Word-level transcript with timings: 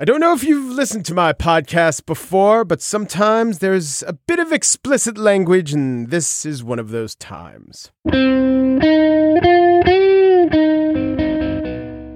I 0.00 0.04
don't 0.04 0.20
know 0.20 0.32
if 0.32 0.44
you've 0.44 0.70
listened 0.70 1.04
to 1.06 1.14
my 1.14 1.32
podcast 1.32 2.06
before, 2.06 2.64
but 2.64 2.80
sometimes 2.80 3.58
there's 3.58 4.04
a 4.04 4.12
bit 4.12 4.38
of 4.38 4.52
explicit 4.52 5.18
language, 5.18 5.72
and 5.72 6.08
this 6.08 6.46
is 6.46 6.62
one 6.62 6.78
of 6.78 6.90
those 6.90 7.16
times. 7.16 7.90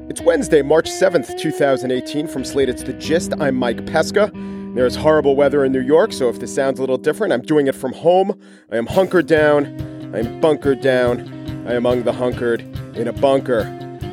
It's 0.09 0.21
Wednesday, 0.21 0.63
March 0.63 0.89
7th, 0.89 1.37
2018. 1.37 2.29
From 2.29 2.45
Slate, 2.45 2.69
it's 2.69 2.85
The 2.85 2.93
Gist. 2.93 3.33
I'm 3.41 3.57
Mike 3.57 3.85
Pesca. 3.87 4.31
There's 4.77 4.95
horrible 4.95 5.35
weather 5.35 5.65
in 5.65 5.73
New 5.73 5.83
York, 5.83 6.13
so 6.13 6.29
if 6.29 6.39
this 6.39 6.55
sounds 6.55 6.79
a 6.79 6.83
little 6.85 6.99
different, 6.99 7.33
I'm 7.33 7.43
doing 7.43 7.67
it 7.67 7.75
from 7.75 7.95
home. 7.95 8.41
I 8.71 8.77
am 8.77 8.87
hunkered 8.87 9.27
down. 9.27 9.67
I 10.15 10.21
am 10.21 10.41
bunkered 10.41 10.83
down. 10.83 11.23
I 11.67 11.73
am 11.73 11.79
among 11.79 12.05
the 12.05 12.13
hunkered 12.13 12.61
in 12.97 13.09
a 13.09 13.13
bunker. 13.13 13.63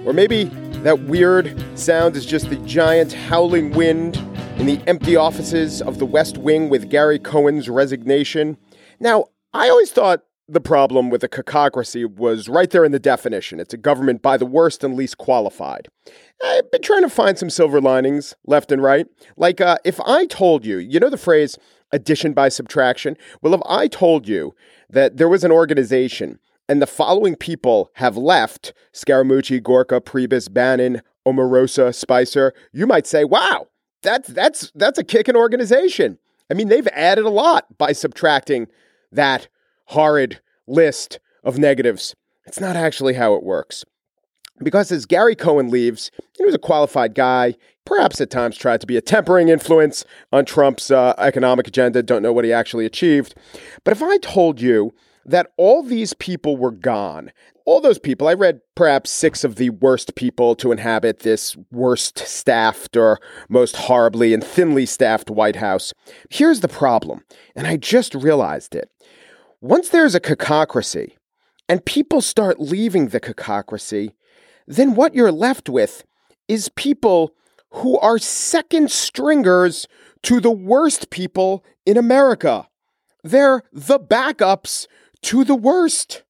Or 0.08 0.14
maybe 0.14 0.50
that 0.84 1.02
weird 1.04 1.55
sound 1.77 2.16
is 2.16 2.25
just 2.25 2.50
the 2.50 2.55
giant 2.57 3.12
howling 3.12 3.71
wind 3.71 4.16
in 4.57 4.66
the 4.66 4.82
empty 4.88 5.16
offices 5.16 5.81
of 5.81 5.99
the 5.99 6.05
West 6.05 6.38
Wing 6.38 6.70
with 6.70 6.90
Gary 6.90 7.20
Cohn's 7.20 7.70
resignation. 7.70 8.58
Now, 8.99 9.26
I 9.54 9.70
always 9.70 9.91
thought 9.91 10.23
the 10.48 10.62
problem 10.62 11.09
with 11.09 11.21
the 11.21 11.27
cacocracy 11.27 12.05
was 12.05 12.48
right 12.48 12.70
there 12.70 12.85
in 12.85 12.94
the 12.94 12.99
definition. 12.99 13.59
It's 13.59 13.73
a 13.73 13.77
government 13.77 14.21
by 14.21 14.38
the 14.38 14.45
worst 14.45 14.84
and 14.84 14.95
least 14.95 15.18
qualified. 15.18 15.90
I've 16.44 16.71
been 16.71 16.82
trying 16.82 17.04
to 17.04 17.09
find 17.09 17.38
some 17.38 17.49
silver 17.49 17.82
linings 17.82 18.35
left 18.46 18.71
and 18.71 18.82
right. 18.82 19.05
Like, 19.35 19.59
uh, 19.59 19.77
if 19.84 19.99
I 20.02 20.26
told 20.27 20.66
you, 20.66 20.77
you 20.77 20.99
know 20.99 21.09
the 21.09 21.18
phrase 21.18 21.57
addition 21.91 22.34
by 22.34 22.49
subtraction? 22.49 23.18
Well, 23.41 23.54
if 23.54 23.62
I 23.68 23.88
told 23.88 24.27
you 24.27 24.55
that 24.90 25.18
there 25.18 25.30
was 25.30 25.43
an 25.43 25.52
organization 25.52 26.40
and 26.70 26.82
the 26.82 26.88
following 26.88 27.36
people 27.36 27.90
have 27.96 28.16
left 28.16 28.73
Scaramucci, 28.94 29.62
Gorka, 29.62 30.00
Priebus, 30.00 30.54
Bannon, 30.54 31.02
Omarosa, 31.27 31.94
Spicer, 31.94 32.54
you 32.72 32.86
might 32.86 33.08
say, 33.08 33.23
wow, 33.23 33.68
that's, 34.04 34.30
that's, 34.30 34.72
that's 34.76 35.00
a 35.00 35.04
kicking 35.04 35.36
organization. 35.36 36.20
I 36.50 36.54
mean, 36.54 36.70
they've 36.70 36.88
added 36.90 37.26
a 37.26 37.30
lot 37.30 37.77
by 37.77 37.91
subtracting 37.91 38.68
that 39.12 39.48
horrid 39.85 40.41
list 40.68 41.20
of 41.43 41.58
negatives. 41.58 42.16
It's 42.46 42.60
not 42.60 42.76
actually 42.76 43.15
how 43.15 43.34
it 43.34 43.43
works. 43.43 43.84
Because 44.62 44.91
as 44.91 45.05
Gary 45.05 45.36
Cohn 45.36 45.70
leaves, 45.70 46.12
he 46.38 46.46
was 46.46 46.54
a 46.54 46.60
qualified 46.60 47.15
guy, 47.15 47.55
perhaps 47.86 48.21
at 48.21 48.30
times 48.30 48.58
tried 48.58 48.82
to 48.82 48.88
be 48.88 48.98
a 48.98 49.02
tempering 49.02 49.49
influence 49.49 50.05
on 50.32 50.46
Trump's 50.46 50.91
uh, 50.91 51.15
economic 51.18 51.68
agenda, 51.68 52.04
don't 52.04 52.21
know 52.21 52.34
what 52.34 52.46
he 52.46 52.54
actually 52.54 52.86
achieved. 52.86 53.34
But 53.84 53.93
if 53.93 54.04
I 54.04 54.18
told 54.18 54.62
you 54.62 54.93
that 55.25 55.51
all 55.57 55.84
these 55.84 56.13
people 56.13 56.57
were 56.57 56.71
gone. 56.71 57.31
All 57.65 57.81
those 57.81 57.99
people, 57.99 58.27
I 58.27 58.34
read 58.34 58.62
perhaps 58.75 59.12
six 59.12 59.43
of 59.43 59.55
the 59.55 59.70
worst 59.70 60.15
people 60.15 60.55
to 60.55 60.71
inhabit 60.71 61.20
this 61.20 61.55
worst 61.71 62.20
staffed 62.20 62.98
or 62.98 63.20
most 63.47 63.75
horribly 63.75 64.34
and 64.34 64.44
thinly 64.44 64.85
staffed 64.85 65.29
White 65.29 65.57
House. 65.57 65.94
Here's 66.29 66.62
the 66.62 66.67
problem, 66.67 67.23
and 67.56 67.67
I 67.67 67.78
just 67.78 68.16
realized 68.16 68.75
it. 68.75 68.90
Once 69.62 69.90
there's 69.90 70.16
a 70.16 70.19
cacocracy 70.19 71.13
and 71.67 71.85
people 71.85 72.22
start 72.22 72.59
leaving 72.59 73.09
the 73.09 73.19
cacocracy, 73.19 74.13
then 74.67 74.95
what 74.95 75.13
you're 75.13 75.31
left 75.31 75.69
with 75.69 76.03
is 76.47 76.69
people 76.69 77.34
who 77.72 78.00
are 78.00 78.17
second 78.17 78.90
stringers 78.90 79.88
to 80.23 80.40
the 80.40 80.51
worst 80.51 81.09
people 81.09 81.63
in 81.85 81.97
America. 81.97 82.67
They're 83.23 83.63
the 83.72 84.00
backups 84.00 84.88
to 85.23 85.44
the 85.44 85.56
worst. 85.56 86.23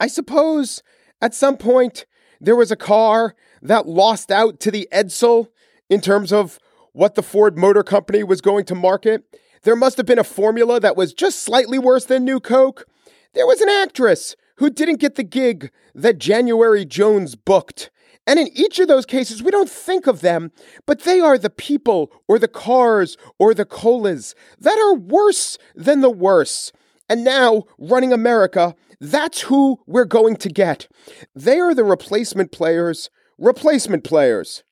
I 0.00 0.06
suppose 0.06 0.82
at 1.20 1.34
some 1.34 1.56
point 1.56 2.06
there 2.40 2.56
was 2.56 2.70
a 2.70 2.76
car 2.76 3.34
that 3.60 3.86
lost 3.86 4.30
out 4.30 4.58
to 4.60 4.70
the 4.70 4.88
Edsel 4.92 5.48
in 5.88 6.00
terms 6.00 6.32
of 6.32 6.58
what 6.92 7.14
the 7.14 7.22
Ford 7.22 7.56
Motor 7.56 7.82
Company 7.82 8.24
was 8.24 8.40
going 8.40 8.64
to 8.66 8.74
market. 8.74 9.24
There 9.62 9.76
must 9.76 9.96
have 9.96 10.06
been 10.06 10.18
a 10.18 10.24
formula 10.24 10.80
that 10.80 10.96
was 10.96 11.14
just 11.14 11.42
slightly 11.42 11.78
worse 11.78 12.04
than 12.04 12.24
New 12.24 12.40
Coke. 12.40 12.86
There 13.34 13.46
was 13.46 13.60
an 13.60 13.68
actress 13.68 14.34
who 14.56 14.70
didn't 14.70 15.00
get 15.00 15.14
the 15.14 15.22
gig 15.22 15.70
that 15.94 16.18
January 16.18 16.84
Jones 16.84 17.36
booked. 17.36 17.90
And 18.26 18.38
in 18.38 18.48
each 18.54 18.78
of 18.78 18.88
those 18.88 19.06
cases, 19.06 19.42
we 19.42 19.50
don't 19.50 19.70
think 19.70 20.06
of 20.06 20.20
them, 20.20 20.52
but 20.86 21.00
they 21.00 21.20
are 21.20 21.38
the 21.38 21.50
people 21.50 22.12
or 22.28 22.38
the 22.38 22.48
cars 22.48 23.16
or 23.38 23.54
the 23.54 23.64
colas 23.64 24.34
that 24.58 24.78
are 24.78 24.94
worse 24.94 25.58
than 25.74 26.00
the 26.00 26.10
worst. 26.10 26.72
And 27.12 27.24
now, 27.24 27.64
running 27.76 28.10
America, 28.10 28.74
that's 28.98 29.42
who 29.42 29.80
we're 29.86 30.06
going 30.06 30.34
to 30.36 30.48
get. 30.48 30.88
They 31.34 31.60
are 31.60 31.74
the 31.74 31.84
replacement 31.84 32.52
players, 32.52 33.10
replacement 33.36 34.02
players. 34.02 34.64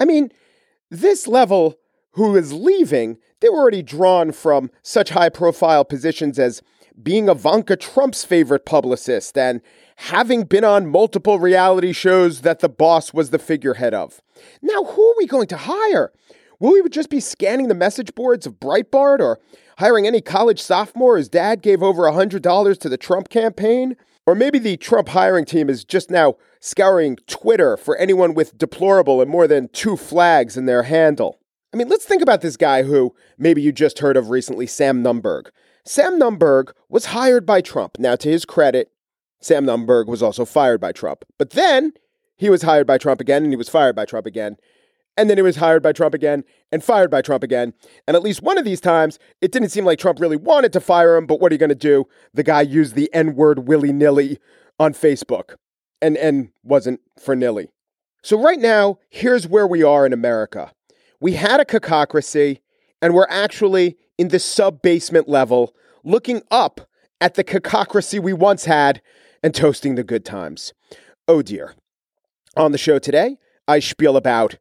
I 0.00 0.04
mean, 0.04 0.32
this 0.90 1.28
level 1.28 1.76
who 2.14 2.34
is 2.34 2.52
leaving, 2.52 3.18
they 3.38 3.48
were 3.48 3.60
already 3.60 3.84
drawn 3.84 4.32
from 4.32 4.68
such 4.82 5.10
high 5.10 5.28
profile 5.28 5.84
positions 5.84 6.40
as 6.40 6.60
being 7.00 7.28
Ivanka 7.28 7.76
Trump's 7.76 8.24
favorite 8.24 8.66
publicist 8.66 9.38
and 9.38 9.60
having 9.94 10.46
been 10.46 10.64
on 10.64 10.88
multiple 10.88 11.38
reality 11.38 11.92
shows 11.92 12.40
that 12.40 12.58
the 12.58 12.68
boss 12.68 13.14
was 13.14 13.30
the 13.30 13.38
figurehead 13.38 13.94
of. 13.94 14.20
Now, 14.60 14.82
who 14.82 15.08
are 15.08 15.14
we 15.18 15.28
going 15.28 15.46
to 15.46 15.56
hire? 15.56 16.10
Will 16.64 16.82
we 16.82 16.88
just 16.88 17.10
be 17.10 17.20
scanning 17.20 17.68
the 17.68 17.74
message 17.74 18.14
boards 18.14 18.46
of 18.46 18.58
Breitbart 18.58 19.20
or 19.20 19.38
hiring 19.76 20.06
any 20.06 20.22
college 20.22 20.62
sophomore 20.62 21.18
his 21.18 21.28
dad 21.28 21.60
gave 21.60 21.82
over 21.82 22.04
$100 22.04 22.78
to 22.78 22.88
the 22.88 22.96
Trump 22.96 23.28
campaign? 23.28 23.96
Or 24.24 24.34
maybe 24.34 24.58
the 24.58 24.78
Trump 24.78 25.10
hiring 25.10 25.44
team 25.44 25.68
is 25.68 25.84
just 25.84 26.10
now 26.10 26.36
scouring 26.60 27.18
Twitter 27.26 27.76
for 27.76 27.98
anyone 27.98 28.32
with 28.32 28.56
deplorable 28.56 29.20
and 29.20 29.30
more 29.30 29.46
than 29.46 29.68
two 29.74 29.98
flags 29.98 30.56
in 30.56 30.64
their 30.64 30.84
handle. 30.84 31.38
I 31.74 31.76
mean, 31.76 31.90
let's 31.90 32.06
think 32.06 32.22
about 32.22 32.40
this 32.40 32.56
guy 32.56 32.84
who 32.84 33.14
maybe 33.36 33.60
you 33.60 33.70
just 33.70 33.98
heard 33.98 34.16
of 34.16 34.30
recently, 34.30 34.66
Sam 34.66 35.04
Nunberg. 35.04 35.48
Sam 35.84 36.18
Nunberg 36.18 36.72
was 36.88 37.04
hired 37.04 37.44
by 37.44 37.60
Trump. 37.60 37.98
Now, 37.98 38.16
to 38.16 38.30
his 38.30 38.46
credit, 38.46 38.90
Sam 39.42 39.66
Nunberg 39.66 40.06
was 40.06 40.22
also 40.22 40.46
fired 40.46 40.80
by 40.80 40.92
Trump. 40.92 41.26
But 41.36 41.50
then 41.50 41.92
he 42.36 42.48
was 42.48 42.62
hired 42.62 42.86
by 42.86 42.96
Trump 42.96 43.20
again 43.20 43.42
and 43.42 43.52
he 43.52 43.56
was 43.56 43.68
fired 43.68 43.94
by 43.94 44.06
Trump 44.06 44.24
again. 44.24 44.56
And 45.16 45.30
then 45.30 45.38
he 45.38 45.42
was 45.42 45.56
hired 45.56 45.82
by 45.82 45.92
Trump 45.92 46.14
again 46.14 46.44
and 46.72 46.82
fired 46.82 47.10
by 47.10 47.22
Trump 47.22 47.44
again. 47.44 47.72
And 48.06 48.16
at 48.16 48.22
least 48.22 48.42
one 48.42 48.58
of 48.58 48.64
these 48.64 48.80
times, 48.80 49.18
it 49.40 49.52
didn't 49.52 49.68
seem 49.68 49.84
like 49.84 49.98
Trump 49.98 50.18
really 50.18 50.36
wanted 50.36 50.72
to 50.72 50.80
fire 50.80 51.16
him, 51.16 51.26
but 51.26 51.40
what 51.40 51.52
are 51.52 51.54
you 51.54 51.58
going 51.58 51.68
to 51.68 51.74
do? 51.76 52.06
The 52.32 52.42
guy 52.42 52.62
used 52.62 52.94
the 52.94 53.12
N 53.14 53.34
word 53.36 53.68
willy 53.68 53.92
nilly 53.92 54.38
on 54.78 54.92
Facebook 54.92 55.54
and, 56.02 56.16
and 56.16 56.50
wasn't 56.62 57.00
for 57.18 57.36
nilly. 57.36 57.70
So, 58.22 58.40
right 58.40 58.58
now, 58.58 58.98
here's 59.10 59.46
where 59.46 59.66
we 59.66 59.82
are 59.82 60.06
in 60.06 60.12
America. 60.12 60.72
We 61.20 61.34
had 61.34 61.60
a 61.60 61.64
cacocracy, 61.64 62.60
and 63.02 63.14
we're 63.14 63.26
actually 63.28 63.98
in 64.16 64.28
the 64.28 64.38
sub 64.38 64.82
basement 64.82 65.28
level, 65.28 65.74
looking 66.04 66.42
up 66.50 66.88
at 67.20 67.34
the 67.34 67.44
cacocracy 67.44 68.18
we 68.18 68.32
once 68.32 68.64
had 68.64 69.02
and 69.42 69.54
toasting 69.54 69.94
the 69.94 70.04
good 70.04 70.24
times. 70.24 70.72
Oh 71.28 71.42
dear. 71.42 71.74
On 72.56 72.72
the 72.72 72.78
show 72.78 72.98
today, 72.98 73.36
I 73.66 73.78
spiel 73.78 74.16
about 74.16 74.58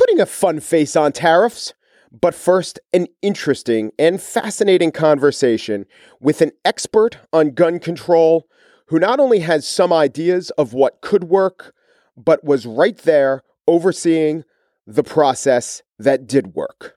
putting 0.00 0.18
a 0.18 0.24
fun 0.24 0.60
face 0.60 0.96
on 0.96 1.12
tariffs. 1.12 1.74
But 2.10 2.34
first, 2.34 2.80
an 2.94 3.06
interesting 3.20 3.92
and 3.98 4.18
fascinating 4.18 4.92
conversation 4.92 5.84
with 6.20 6.40
an 6.40 6.52
expert 6.64 7.18
on 7.34 7.50
gun 7.50 7.78
control 7.78 8.48
who 8.86 8.98
not 8.98 9.20
only 9.20 9.40
has 9.40 9.68
some 9.68 9.92
ideas 9.92 10.48
of 10.52 10.72
what 10.72 11.02
could 11.02 11.24
work, 11.24 11.74
but 12.16 12.42
was 12.42 12.64
right 12.64 12.96
there 12.96 13.42
overseeing 13.68 14.44
the 14.86 15.04
process 15.04 15.82
that 15.98 16.26
did 16.26 16.54
work. 16.54 16.96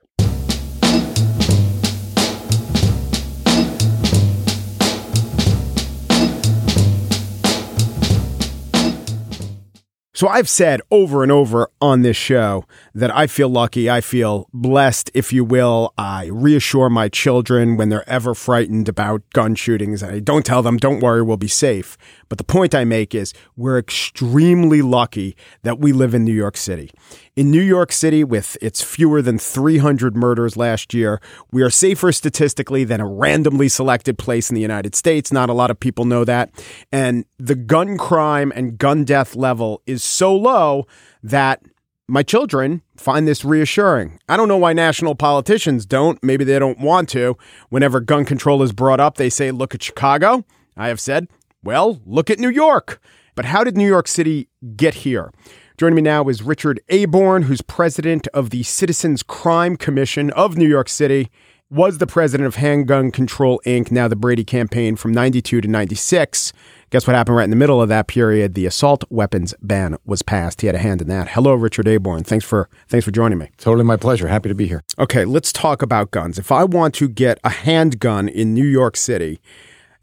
So 10.16 10.28
I've 10.28 10.48
said 10.48 10.80
over 10.92 11.24
and 11.24 11.32
over 11.32 11.68
on 11.80 12.02
this 12.02 12.16
show 12.16 12.66
that 12.94 13.12
I 13.12 13.26
feel 13.26 13.48
lucky, 13.48 13.90
I 13.90 14.00
feel 14.00 14.48
blessed, 14.54 15.10
if 15.12 15.32
you 15.32 15.44
will. 15.44 15.92
I 15.98 16.26
reassure 16.26 16.88
my 16.88 17.08
children 17.08 17.76
when 17.76 17.88
they're 17.88 18.08
ever 18.08 18.32
frightened 18.32 18.88
about 18.88 19.28
gun 19.32 19.56
shootings. 19.56 20.04
I 20.04 20.20
don't 20.20 20.46
tell 20.46 20.62
them, 20.62 20.76
don't 20.76 21.00
worry, 21.00 21.20
we'll 21.20 21.36
be 21.36 21.48
safe. 21.48 21.98
But 22.28 22.38
the 22.38 22.44
point 22.44 22.74
I 22.74 22.84
make 22.84 23.14
is 23.14 23.32
we're 23.56 23.78
extremely 23.78 24.82
lucky 24.82 25.36
that 25.62 25.78
we 25.78 25.92
live 25.92 26.14
in 26.14 26.24
New 26.24 26.32
York 26.32 26.56
City. 26.56 26.90
In 27.36 27.50
New 27.50 27.62
York 27.62 27.92
City, 27.92 28.24
with 28.24 28.56
its 28.62 28.82
fewer 28.82 29.20
than 29.20 29.38
300 29.38 30.16
murders 30.16 30.56
last 30.56 30.94
year, 30.94 31.20
we 31.50 31.62
are 31.62 31.70
safer 31.70 32.12
statistically 32.12 32.84
than 32.84 33.00
a 33.00 33.06
randomly 33.06 33.68
selected 33.68 34.18
place 34.18 34.50
in 34.50 34.54
the 34.54 34.60
United 34.60 34.94
States. 34.94 35.32
Not 35.32 35.50
a 35.50 35.54
lot 35.54 35.70
of 35.70 35.80
people 35.80 36.04
know 36.04 36.24
that. 36.24 36.50
And 36.92 37.24
the 37.38 37.54
gun 37.54 37.98
crime 37.98 38.52
and 38.54 38.78
gun 38.78 39.04
death 39.04 39.34
level 39.34 39.82
is 39.86 40.02
so 40.02 40.34
low 40.34 40.86
that 41.22 41.62
my 42.06 42.22
children 42.22 42.82
find 42.96 43.26
this 43.26 43.44
reassuring. 43.44 44.18
I 44.28 44.36
don't 44.36 44.48
know 44.48 44.58
why 44.58 44.72
national 44.72 45.14
politicians 45.14 45.86
don't. 45.86 46.22
Maybe 46.22 46.44
they 46.44 46.58
don't 46.58 46.78
want 46.78 47.08
to. 47.10 47.36
Whenever 47.70 48.00
gun 48.00 48.24
control 48.24 48.62
is 48.62 48.72
brought 48.72 49.00
up, 49.00 49.16
they 49.16 49.30
say, 49.30 49.50
look 49.50 49.74
at 49.74 49.82
Chicago. 49.82 50.44
I 50.76 50.88
have 50.88 51.00
said, 51.00 51.28
well, 51.64 52.00
look 52.04 52.30
at 52.30 52.38
New 52.38 52.50
York. 52.50 53.00
But 53.34 53.46
how 53.46 53.64
did 53.64 53.76
New 53.76 53.86
York 53.86 54.06
City 54.06 54.48
get 54.76 54.94
here? 54.94 55.32
Joining 55.76 55.96
me 55.96 56.02
now 56.02 56.28
is 56.28 56.42
Richard 56.42 56.80
Aborn, 56.88 57.42
who's 57.42 57.62
president 57.62 58.28
of 58.28 58.50
the 58.50 58.62
Citizens 58.62 59.24
Crime 59.24 59.76
Commission 59.76 60.30
of 60.30 60.56
New 60.56 60.68
York 60.68 60.88
City, 60.88 61.30
was 61.70 61.98
the 61.98 62.06
president 62.06 62.46
of 62.46 62.56
Handgun 62.56 63.10
Control 63.10 63.60
Inc., 63.66 63.90
now 63.90 64.06
the 64.06 64.14
Brady 64.14 64.44
campaign 64.44 64.94
from 64.94 65.10
92 65.10 65.62
to 65.62 65.66
96. 65.66 66.52
Guess 66.90 67.06
what 67.08 67.16
happened 67.16 67.36
right 67.36 67.44
in 67.44 67.50
the 67.50 67.56
middle 67.56 67.82
of 67.82 67.88
that 67.88 68.06
period? 68.06 68.54
The 68.54 68.66
assault 68.66 69.02
weapons 69.10 69.54
ban 69.60 69.96
was 70.04 70.22
passed. 70.22 70.60
He 70.60 70.68
had 70.68 70.76
a 70.76 70.78
hand 70.78 71.02
in 71.02 71.08
that. 71.08 71.30
Hello, 71.30 71.54
Richard 71.54 71.88
Aborn. 71.88 72.22
Thanks 72.22 72.44
for 72.44 72.68
thanks 72.86 73.04
for 73.04 73.10
joining 73.10 73.38
me. 73.38 73.50
Totally 73.58 73.84
my 73.84 73.96
pleasure. 73.96 74.28
Happy 74.28 74.48
to 74.48 74.54
be 74.54 74.68
here. 74.68 74.84
Okay, 74.98 75.24
let's 75.24 75.52
talk 75.52 75.82
about 75.82 76.12
guns. 76.12 76.38
If 76.38 76.52
I 76.52 76.62
want 76.62 76.94
to 76.96 77.08
get 77.08 77.40
a 77.42 77.50
handgun 77.50 78.28
in 78.28 78.54
New 78.54 78.66
York 78.66 78.96
City, 78.96 79.40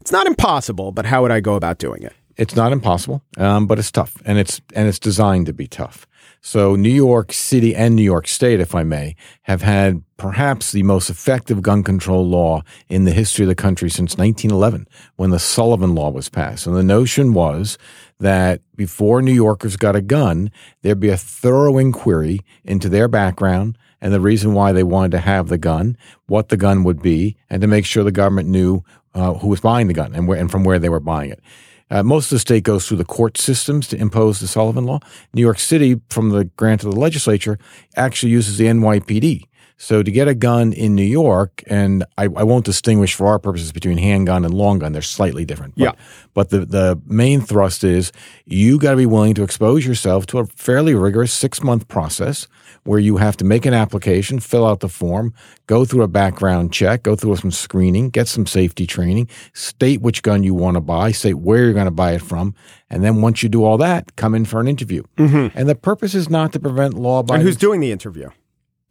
it's 0.02 0.10
not 0.10 0.26
impossible, 0.26 0.90
but 0.90 1.06
how 1.06 1.22
would 1.22 1.30
I 1.30 1.38
go 1.38 1.54
about 1.54 1.78
doing 1.78 2.02
it? 2.02 2.12
It's 2.36 2.56
not 2.56 2.72
impossible, 2.72 3.22
um, 3.38 3.68
but 3.68 3.78
it's 3.78 3.92
tough, 3.92 4.16
and 4.24 4.36
it's 4.36 4.60
and 4.74 4.88
it's 4.88 4.98
designed 4.98 5.46
to 5.46 5.52
be 5.52 5.68
tough. 5.68 6.08
So 6.40 6.74
New 6.74 6.90
York 6.90 7.32
City 7.32 7.72
and 7.72 7.94
New 7.94 8.02
York 8.02 8.26
State, 8.26 8.58
if 8.58 8.74
I 8.74 8.82
may, 8.82 9.14
have 9.42 9.62
had 9.62 10.02
perhaps 10.16 10.72
the 10.72 10.82
most 10.82 11.08
effective 11.08 11.62
gun 11.62 11.84
control 11.84 12.26
law 12.26 12.62
in 12.88 13.04
the 13.04 13.12
history 13.12 13.44
of 13.44 13.48
the 13.48 13.54
country 13.54 13.88
since 13.88 14.16
1911, 14.16 14.88
when 15.14 15.30
the 15.30 15.38
Sullivan 15.38 15.94
Law 15.94 16.10
was 16.10 16.28
passed. 16.28 16.66
And 16.66 16.74
the 16.74 16.82
notion 16.82 17.32
was 17.32 17.78
that 18.18 18.60
before 18.74 19.22
New 19.22 19.32
Yorkers 19.32 19.76
got 19.76 19.94
a 19.94 20.00
gun, 20.00 20.50
there'd 20.80 20.98
be 20.98 21.10
a 21.10 21.16
thorough 21.16 21.78
inquiry 21.78 22.40
into 22.64 22.88
their 22.88 23.06
background 23.06 23.78
and 24.02 24.12
the 24.12 24.20
reason 24.20 24.52
why 24.52 24.72
they 24.72 24.82
wanted 24.82 25.12
to 25.12 25.20
have 25.20 25.48
the 25.48 25.56
gun, 25.56 25.96
what 26.26 26.50
the 26.50 26.56
gun 26.58 26.84
would 26.84 27.00
be, 27.00 27.36
and 27.48 27.62
to 27.62 27.68
make 27.68 27.86
sure 27.86 28.04
the 28.04 28.12
government 28.12 28.48
knew 28.48 28.82
uh, 29.14 29.34
who 29.34 29.48
was 29.48 29.60
buying 29.60 29.86
the 29.86 29.94
gun 29.94 30.14
and 30.14 30.28
where 30.28 30.38
and 30.38 30.50
from 30.50 30.64
where 30.64 30.78
they 30.78 30.88
were 30.88 31.00
buying 31.00 31.30
it. 31.30 31.40
Uh, 31.90 32.02
most 32.02 32.26
of 32.26 32.30
the 32.30 32.38
state 32.38 32.64
goes 32.64 32.88
through 32.88 32.96
the 32.96 33.04
court 33.04 33.38
systems 33.38 33.86
to 33.86 33.96
impose 33.96 34.40
the 34.40 34.48
Sullivan 34.48 34.86
Law. 34.86 34.98
New 35.34 35.42
York 35.42 35.58
City, 35.58 36.00
from 36.08 36.30
the 36.30 36.44
grant 36.56 36.82
of 36.84 36.90
the 36.90 36.98
legislature, 36.98 37.58
actually 37.96 38.32
uses 38.32 38.58
the 38.58 38.64
NYPD. 38.64 39.44
So 39.76 40.02
to 40.02 40.10
get 40.10 40.28
a 40.28 40.34
gun 40.34 40.72
in 40.72 40.94
New 40.94 41.02
York, 41.02 41.62
and 41.66 42.04
I, 42.16 42.24
I, 42.24 42.44
won't 42.44 42.64
distinguish 42.64 43.14
for 43.14 43.26
our 43.26 43.38
purposes 43.38 43.72
between 43.72 43.98
handgun 43.98 44.44
and 44.44 44.54
long 44.54 44.78
gun; 44.78 44.92
they're 44.92 45.02
slightly 45.02 45.44
different. 45.44 45.74
But, 45.76 45.84
yeah. 45.84 45.92
But 46.34 46.50
the 46.50 46.64
the 46.64 47.00
main 47.06 47.40
thrust 47.40 47.84
is 47.84 48.12
you 48.44 48.78
got 48.78 48.92
to 48.92 48.96
be 48.96 49.06
willing 49.06 49.34
to 49.34 49.42
expose 49.42 49.86
yourself 49.86 50.26
to 50.26 50.38
a 50.38 50.46
fairly 50.46 50.94
rigorous 50.94 51.32
six 51.32 51.62
month 51.62 51.88
process 51.88 52.46
where 52.84 52.98
you 52.98 53.16
have 53.18 53.36
to 53.36 53.44
make 53.44 53.64
an 53.66 53.74
application, 53.74 54.40
fill 54.40 54.66
out 54.66 54.80
the 54.80 54.88
form, 54.88 55.32
go 55.66 55.84
through 55.84 56.02
a 56.02 56.08
background 56.08 56.72
check, 56.72 57.02
go 57.02 57.14
through 57.14 57.36
some 57.36 57.50
screening, 57.50 58.10
get 58.10 58.28
some 58.28 58.46
safety 58.46 58.86
training, 58.86 59.28
state 59.52 60.00
which 60.00 60.22
gun 60.22 60.42
you 60.42 60.54
want 60.54 60.76
to 60.76 60.80
buy, 60.80 61.12
state 61.12 61.34
where 61.34 61.64
you're 61.64 61.72
going 61.72 61.84
to 61.84 61.90
buy 61.90 62.12
it 62.12 62.22
from, 62.22 62.54
and 62.90 63.04
then 63.04 63.22
once 63.22 63.42
you 63.42 63.48
do 63.48 63.64
all 63.64 63.78
that, 63.78 64.16
come 64.16 64.34
in 64.34 64.44
for 64.44 64.60
an 64.60 64.68
interview. 64.68 65.02
Mm-hmm. 65.16 65.56
And 65.58 65.68
the 65.68 65.74
purpose 65.74 66.14
is 66.14 66.28
not 66.28 66.52
to 66.52 66.60
prevent 66.60 66.94
law 66.94 67.20
abiding. 67.20 67.40
And 67.40 67.48
who's 67.48 67.56
doing 67.56 67.80
the 67.80 67.92
interview? 67.92 68.30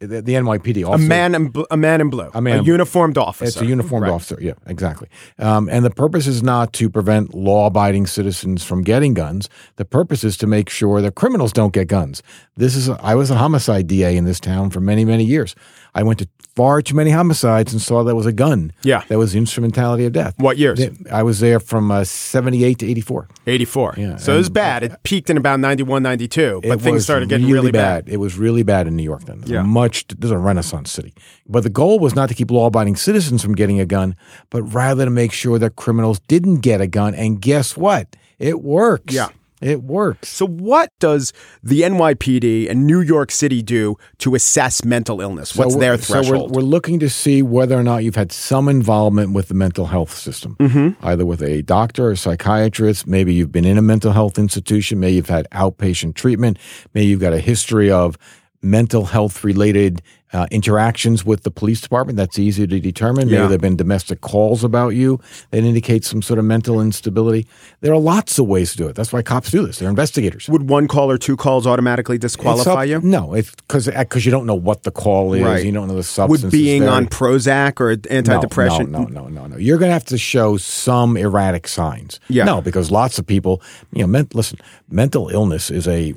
The, 0.06 0.22
the 0.22 0.34
NYPD. 0.34 0.86
Also, 0.86 1.04
a 1.04 1.06
man 1.06 1.34
in 1.34 1.48
bl- 1.48 1.62
a 1.70 1.76
man 1.76 2.00
in 2.00 2.10
blue, 2.10 2.30
a, 2.34 2.40
man 2.40 2.60
a 2.60 2.62
uniformed 2.62 3.18
officer. 3.18 3.44
It's 3.46 3.60
a 3.60 3.66
uniformed 3.66 4.04
right. 4.04 4.12
officer. 4.12 4.38
Yeah, 4.40 4.54
exactly. 4.66 5.08
Um, 5.38 5.68
and 5.68 5.84
the 5.84 5.90
purpose 5.90 6.26
is 6.26 6.42
not 6.42 6.72
to 6.74 6.90
prevent 6.90 7.34
law-abiding 7.34 8.06
citizens 8.06 8.64
from 8.64 8.82
getting 8.82 9.14
guns. 9.14 9.48
The 9.76 9.84
purpose 9.84 10.24
is 10.24 10.36
to 10.38 10.46
make 10.46 10.68
sure 10.68 11.00
that 11.00 11.14
criminals 11.14 11.52
don't 11.52 11.72
get 11.72 11.88
guns. 11.88 12.22
This 12.56 12.76
is. 12.76 12.88
A, 12.88 12.98
I 13.02 13.14
was 13.14 13.30
a 13.30 13.36
homicide 13.36 13.86
DA 13.86 14.16
in 14.16 14.24
this 14.24 14.40
town 14.40 14.70
for 14.70 14.80
many 14.80 15.04
many 15.04 15.24
years. 15.24 15.54
I 15.94 16.02
went 16.02 16.18
to 16.20 16.28
far 16.54 16.82
too 16.82 16.94
many 16.94 17.10
homicides 17.10 17.72
and 17.72 17.80
saw 17.80 18.04
that 18.04 18.14
was 18.14 18.26
a 18.26 18.32
gun. 18.32 18.72
Yeah. 18.82 19.04
That 19.08 19.18
was 19.18 19.32
the 19.32 19.38
instrumentality 19.38 20.04
of 20.04 20.12
death. 20.12 20.34
What 20.38 20.58
years? 20.58 20.80
I 21.10 21.22
was 21.22 21.40
there 21.40 21.60
from 21.60 21.90
uh, 21.90 22.04
78 22.04 22.78
to 22.78 22.90
84. 22.90 23.28
84. 23.46 23.94
Yeah. 23.96 24.16
So 24.16 24.34
it 24.34 24.36
was 24.36 24.50
bad. 24.50 24.82
It 24.82 25.02
peaked 25.02 25.30
in 25.30 25.36
about 25.36 25.60
91, 25.60 26.02
92, 26.02 26.60
but 26.62 26.80
things 26.80 27.04
started 27.04 27.28
getting 27.28 27.46
really, 27.46 27.54
really 27.54 27.72
bad. 27.72 28.06
bad. 28.06 28.14
It 28.14 28.18
was 28.18 28.36
really 28.36 28.62
bad 28.62 28.86
in 28.86 28.96
New 28.96 29.02
York 29.02 29.24
then. 29.24 29.42
Yeah. 29.46 29.62
Much, 29.62 29.91
this 29.92 30.28
is 30.28 30.30
a 30.30 30.38
renaissance 30.38 30.90
city. 30.90 31.14
But 31.46 31.62
the 31.62 31.70
goal 31.70 31.98
was 31.98 32.14
not 32.14 32.28
to 32.28 32.34
keep 32.34 32.50
law 32.50 32.66
abiding 32.66 32.96
citizens 32.96 33.42
from 33.42 33.54
getting 33.54 33.80
a 33.80 33.86
gun, 33.86 34.16
but 34.50 34.62
rather 34.62 35.04
to 35.04 35.10
make 35.10 35.32
sure 35.32 35.58
that 35.58 35.76
criminals 35.76 36.20
didn't 36.20 36.60
get 36.60 36.80
a 36.80 36.86
gun. 36.86 37.14
And 37.14 37.40
guess 37.40 37.76
what? 37.76 38.16
It 38.38 38.62
works. 38.62 39.14
Yeah. 39.14 39.28
It 39.62 39.84
works. 39.84 40.28
So, 40.28 40.46
what 40.46 40.90
does 40.98 41.32
the 41.62 41.82
NYPD 41.82 42.68
and 42.68 42.84
New 42.84 43.00
York 43.00 43.30
City 43.30 43.62
do 43.62 43.96
to 44.18 44.34
assess 44.34 44.84
mental 44.84 45.20
illness? 45.20 45.54
What's 45.54 45.74
so 45.74 45.78
their 45.78 45.96
threshold? 45.96 46.50
So, 46.50 46.58
we're, 46.58 46.64
we're, 46.64 46.68
looking 46.68 46.98
to 46.98 47.08
see 47.08 47.42
whether 47.42 47.78
or 47.78 47.84
not 47.84 48.02
you've 48.02 48.16
had 48.16 48.32
some 48.32 48.68
involvement 48.68 49.32
with 49.32 49.46
the 49.46 49.54
mental 49.54 49.86
health 49.86 50.12
system, 50.12 50.56
mm-hmm. 50.58 51.06
either 51.06 51.24
with 51.24 51.42
a 51.42 51.62
doctor 51.62 52.08
or 52.08 52.16
psychiatrist. 52.16 53.06
Maybe 53.06 53.34
you've 53.34 53.52
been 53.52 53.64
in 53.64 53.78
a 53.78 53.82
mental 53.82 54.10
health 54.10 54.36
institution. 54.36 54.98
Maybe 54.98 55.14
you've 55.14 55.28
had 55.28 55.46
outpatient 55.52 56.16
treatment. 56.16 56.58
Maybe 56.92 57.06
you've 57.06 57.20
got 57.20 57.32
a 57.32 57.38
history 57.38 57.88
of 57.88 58.18
mental 58.62 59.06
health 59.06 59.44
related 59.44 60.02
uh, 60.32 60.46
interactions 60.50 61.24
with 61.24 61.42
the 61.42 61.50
police 61.50 61.80
department. 61.80 62.16
That's 62.16 62.38
easy 62.38 62.66
to 62.66 62.80
determine. 62.80 63.26
Maybe 63.26 63.36
yeah. 63.36 63.42
there 63.42 63.50
have 63.52 63.60
been 63.60 63.76
domestic 63.76 64.22
calls 64.22 64.64
about 64.64 64.90
you 64.90 65.20
that 65.50 65.62
indicate 65.62 66.04
some 66.04 66.22
sort 66.22 66.38
of 66.38 66.44
mental 66.44 66.80
instability. 66.80 67.46
There 67.80 67.92
are 67.92 67.98
lots 67.98 68.38
of 68.38 68.46
ways 68.46 68.72
to 68.72 68.78
do 68.78 68.88
it. 68.88 68.94
That's 68.94 69.12
why 69.12 69.22
cops 69.22 69.50
do 69.50 69.66
this. 69.66 69.78
They're 69.78 69.90
investigators. 69.90 70.48
Would 70.48 70.68
one 70.68 70.88
call 70.88 71.10
or 71.10 71.18
two 71.18 71.36
calls 71.36 71.66
automatically 71.66 72.16
disqualify 72.16 72.84
up, 72.84 72.88
you? 72.88 73.00
No, 73.02 73.32
because 73.32 73.86
because 73.86 74.24
you 74.24 74.30
don't 74.30 74.46
know 74.46 74.54
what 74.54 74.84
the 74.84 74.90
call 74.90 75.34
is. 75.34 75.42
Right. 75.42 75.64
You 75.64 75.72
don't 75.72 75.88
know 75.88 75.96
the 75.96 76.02
substance. 76.02 76.44
Would 76.44 76.52
being 76.52 76.88
on 76.88 77.06
Prozac 77.06 77.80
or 77.80 77.94
antidepressant? 77.96 78.88
No, 78.88 79.04
no, 79.04 79.24
no, 79.24 79.28
no, 79.28 79.46
no. 79.46 79.56
You're 79.56 79.78
going 79.78 79.90
to 79.90 79.94
have 79.94 80.06
to 80.06 80.18
show 80.18 80.56
some 80.56 81.16
erratic 81.16 81.68
signs. 81.68 82.20
Yeah. 82.28 82.44
No, 82.44 82.62
because 82.62 82.90
lots 82.90 83.18
of 83.18 83.26
people, 83.26 83.60
you 83.92 84.02
know, 84.02 84.06
men, 84.06 84.28
listen, 84.32 84.58
mental 84.88 85.28
illness 85.28 85.70
is 85.70 85.86
a 85.86 86.14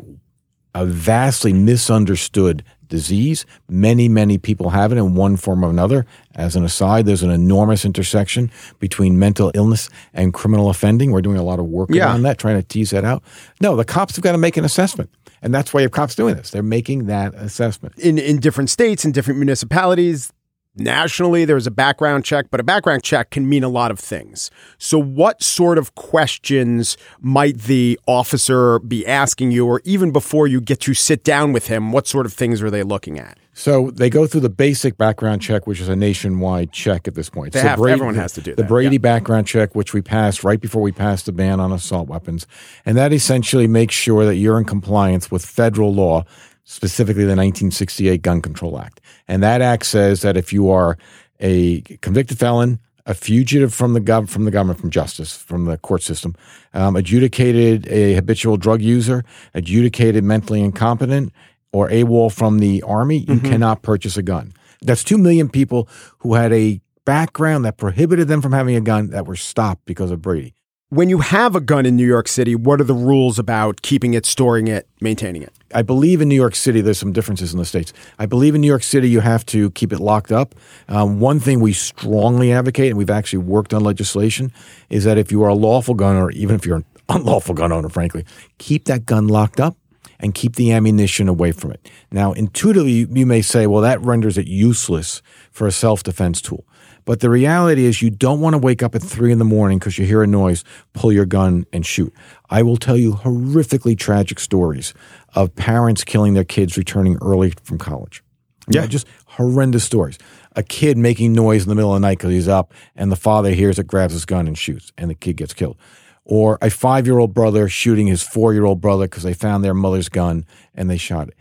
a 0.75 0.85
vastly 0.85 1.53
misunderstood 1.53 2.63
disease. 2.87 3.45
Many, 3.67 4.07
many 4.09 4.37
people 4.37 4.69
have 4.69 4.91
it 4.91 4.97
in 4.97 5.15
one 5.15 5.37
form 5.37 5.63
or 5.63 5.69
another. 5.69 6.05
As 6.35 6.55
an 6.55 6.63
aside, 6.63 7.05
there's 7.05 7.23
an 7.23 7.31
enormous 7.31 7.85
intersection 7.85 8.51
between 8.79 9.17
mental 9.17 9.51
illness 9.55 9.89
and 10.13 10.33
criminal 10.33 10.69
offending. 10.69 11.11
We're 11.11 11.21
doing 11.21 11.37
a 11.37 11.43
lot 11.43 11.59
of 11.59 11.65
work 11.65 11.89
yeah. 11.91 12.13
on 12.13 12.21
that, 12.23 12.37
trying 12.37 12.57
to 12.57 12.67
tease 12.67 12.91
that 12.91 13.05
out. 13.05 13.23
No, 13.61 13.75
the 13.75 13.85
cops 13.85 14.17
have 14.17 14.23
got 14.23 14.33
to 14.33 14.37
make 14.37 14.57
an 14.57 14.65
assessment. 14.65 15.09
And 15.41 15.53
that's 15.53 15.73
why 15.73 15.79
you 15.79 15.85
have 15.85 15.91
cops 15.91 16.13
doing 16.13 16.35
this. 16.35 16.51
They're 16.51 16.61
making 16.61 17.05
that 17.05 17.33
assessment. 17.35 17.97
In 17.97 18.17
in 18.17 18.39
different 18.39 18.69
states, 18.69 19.05
in 19.05 19.11
different 19.11 19.39
municipalities, 19.39 20.33
nationally 20.75 21.45
there's 21.45 21.67
a 21.67 21.71
background 21.71 22.25
check, 22.25 22.47
but 22.51 22.59
a 22.59 22.63
background 22.63 23.03
check 23.03 23.29
can 23.29 23.47
mean 23.47 23.63
a 23.63 23.69
lot 23.69 23.91
of 23.91 23.99
things. 23.99 24.51
So, 24.77 24.99
what 24.99 25.41
sort 25.41 25.77
of 25.77 25.95
questions 25.95 26.97
might 27.19 27.59
the 27.59 27.99
officer 28.07 28.79
be 28.79 29.05
asking 29.05 29.51
you, 29.51 29.65
or 29.65 29.81
even 29.83 30.11
before 30.11 30.47
you 30.47 30.61
get 30.61 30.79
to 30.81 30.93
sit 30.93 31.23
down 31.23 31.53
with 31.53 31.67
him, 31.67 31.91
what 31.91 32.07
sort 32.07 32.25
of 32.25 32.33
things 32.33 32.61
are 32.61 32.69
they 32.69 32.83
looking 32.83 33.19
at? 33.19 33.37
So 33.57 33.89
they 33.89 34.09
go 34.09 34.27
through 34.27 34.41
the 34.41 34.49
basic 34.49 34.97
background 34.97 35.41
check, 35.41 35.65
which 35.65 35.79
is 35.79 35.87
a 35.87 35.95
nationwide 35.95 36.73
check 36.73 37.07
at 37.07 37.15
this 37.15 37.29
point. 37.29 37.53
They 37.53 37.61
so 37.61 37.69
have, 37.69 37.79
Brady, 37.79 37.93
everyone 37.93 38.15
has 38.15 38.33
to 38.33 38.41
do 38.41 38.53
the 38.53 38.63
that, 38.63 38.67
Brady 38.67 38.97
yeah. 38.97 38.99
background 38.99 39.47
check, 39.47 39.73
which 39.73 39.93
we 39.93 40.01
passed 40.01 40.43
right 40.43 40.59
before 40.59 40.81
we 40.81 40.91
passed 40.91 41.25
the 41.25 41.31
ban 41.31 41.61
on 41.61 41.71
assault 41.71 42.09
weapons, 42.09 42.47
and 42.85 42.97
that 42.97 43.13
essentially 43.13 43.65
makes 43.65 43.95
sure 43.95 44.25
that 44.25 44.35
you're 44.35 44.57
in 44.59 44.65
compliance 44.65 45.31
with 45.31 45.45
federal 45.45 45.93
law 45.93 46.25
specifically 46.65 47.23
the 47.23 47.29
1968 47.29 48.21
Gun 48.21 48.41
Control 48.41 48.79
Act. 48.79 48.99
And 49.27 49.41
that 49.41 49.61
act 49.61 49.85
says 49.85 50.21
that 50.21 50.35
if 50.35 50.51
you 50.51 50.69
are 50.69 50.97
a 51.39 51.81
convicted 52.01 52.37
felon, 52.37 52.79
a 53.05 53.13
fugitive 53.13 53.73
from 53.73 53.93
the 53.93 54.01
gov- 54.01 54.29
from 54.29 54.45
the 54.45 54.51
government, 54.51 54.79
from 54.79 54.89
justice, 54.89 55.37
from 55.37 55.65
the 55.65 55.77
court 55.77 56.01
system, 56.01 56.35
um, 56.73 56.95
adjudicated 56.95 57.87
a 57.87 58.15
habitual 58.15 58.57
drug 58.57 58.81
user, 58.81 59.23
adjudicated 59.53 60.23
mentally 60.23 60.61
incompetent, 60.61 61.31
or 61.71 61.89
AWOL 61.89 62.31
from 62.31 62.59
the 62.59 62.81
army, 62.83 63.19
you 63.19 63.35
mm-hmm. 63.35 63.45
cannot 63.45 63.81
purchase 63.81 64.17
a 64.17 64.23
gun. 64.23 64.53
That's 64.81 65.03
two 65.03 65.17
million 65.17 65.49
people 65.49 65.87
who 66.19 66.33
had 66.33 66.51
a 66.51 66.81
background 67.05 67.65
that 67.65 67.77
prohibited 67.77 68.27
them 68.27 68.41
from 68.41 68.53
having 68.53 68.75
a 68.75 68.81
gun 68.81 69.11
that 69.11 69.27
were 69.27 69.35
stopped 69.35 69.85
because 69.85 70.09
of 70.09 70.21
Brady. 70.21 70.55
When 70.95 71.09
you 71.09 71.17
have 71.17 71.57
a 71.57 71.59
gun 71.59 71.85
in 71.85 71.97
New 71.97 72.07
York 72.07 72.29
City, 72.29 72.55
what 72.55 72.79
are 72.79 72.85
the 72.85 72.93
rules 72.93 73.37
about 73.37 73.81
keeping 73.81 74.13
it, 74.13 74.25
storing 74.25 74.69
it, 74.69 74.87
maintaining 75.01 75.41
it? 75.41 75.51
I 75.73 75.81
believe 75.81 76.21
in 76.21 76.29
New 76.29 76.35
York 76.35 76.55
City, 76.55 76.79
there's 76.79 76.97
some 76.97 77.11
differences 77.11 77.51
in 77.51 77.59
the 77.59 77.65
states. 77.65 77.91
I 78.17 78.25
believe 78.25 78.55
in 78.55 78.61
New 78.61 78.67
York 78.67 78.81
City, 78.81 79.09
you 79.09 79.19
have 79.19 79.45
to 79.47 79.71
keep 79.71 79.91
it 79.91 79.99
locked 79.99 80.31
up. 80.31 80.55
Um, 80.87 81.19
one 81.19 81.41
thing 81.41 81.59
we 81.59 81.73
strongly 81.73 82.53
advocate, 82.53 82.91
and 82.91 82.97
we've 82.97 83.09
actually 83.09 83.39
worked 83.39 83.73
on 83.73 83.83
legislation, 83.83 84.53
is 84.89 85.03
that 85.03 85.17
if 85.17 85.33
you 85.33 85.43
are 85.43 85.49
a 85.49 85.53
lawful 85.53 85.95
gun 85.95 86.15
owner, 86.15 86.31
even 86.31 86.55
if 86.55 86.65
you're 86.65 86.77
an 86.77 86.85
unlawful 87.09 87.55
gun 87.55 87.73
owner, 87.73 87.89
frankly, 87.89 88.23
keep 88.57 88.85
that 88.85 89.05
gun 89.05 89.27
locked 89.27 89.59
up 89.59 89.75
and 90.21 90.33
keep 90.33 90.55
the 90.55 90.71
ammunition 90.71 91.27
away 91.27 91.51
from 91.51 91.73
it. 91.73 91.89
Now, 92.09 92.31
intuitively, 92.31 93.05
you 93.11 93.25
may 93.25 93.41
say, 93.41 93.67
well, 93.67 93.81
that 93.81 93.99
renders 93.99 94.37
it 94.37 94.47
useless 94.47 95.21
for 95.51 95.67
a 95.67 95.73
self 95.73 96.03
defense 96.03 96.41
tool. 96.41 96.63
But 97.05 97.19
the 97.19 97.29
reality 97.29 97.85
is, 97.85 98.01
you 98.01 98.09
don't 98.09 98.41
want 98.41 98.55
to 98.55 98.57
wake 98.57 98.81
up 98.81 98.95
at 98.95 99.01
three 99.03 99.31
in 99.31 99.37
the 99.37 99.45
morning 99.45 99.77
because 99.77 99.97
you 99.99 100.05
hear 100.05 100.23
a 100.23 100.27
noise, 100.27 100.63
pull 100.93 101.11
your 101.13 101.25
gun 101.25 101.65
and 101.71 101.85
shoot. 101.85 102.11
I 102.49 102.63
will 102.63 102.77
tell 102.77 102.97
you 102.97 103.13
horrifically 103.13 103.97
tragic 103.97 104.39
stories 104.39 104.93
of 105.35 105.55
parents 105.55 106.03
killing 106.03 106.33
their 106.33 106.43
kids 106.43 106.77
returning 106.77 107.17
early 107.21 107.53
from 107.63 107.77
college. 107.77 108.23
Yeah, 108.67 108.81
you 108.81 108.87
know, 108.87 108.87
just 108.87 109.07
horrendous 109.27 109.83
stories. 109.83 110.17
A 110.55 110.63
kid 110.63 110.97
making 110.97 111.33
noise 111.33 111.63
in 111.63 111.69
the 111.69 111.75
middle 111.75 111.93
of 111.93 112.01
the 112.01 112.07
night 112.07 112.17
because 112.17 112.31
he's 112.31 112.47
up, 112.47 112.73
and 112.95 113.11
the 113.11 113.15
father 113.15 113.51
hears 113.51 113.77
it, 113.77 113.85
grabs 113.85 114.13
his 114.13 114.25
gun, 114.25 114.47
and 114.47 114.57
shoots, 114.57 114.91
and 114.97 115.09
the 115.09 115.15
kid 115.15 115.37
gets 115.37 115.53
killed. 115.53 115.77
or 116.23 116.57
a 116.61 116.71
five 116.71 117.05
year 117.05 117.19
old 117.19 117.33
brother 117.35 117.69
shooting 117.69 118.07
his 118.07 118.23
four 118.23 118.51
year 118.53 118.65
old 118.65 118.81
brother 118.81 119.05
because 119.05 119.21
they 119.21 119.33
found 119.33 119.63
their 119.63 119.75
mother's 119.75 120.09
gun 120.09 120.43
and 120.73 120.89
they 120.89 120.97
shot 120.97 121.27
it. 121.27 121.35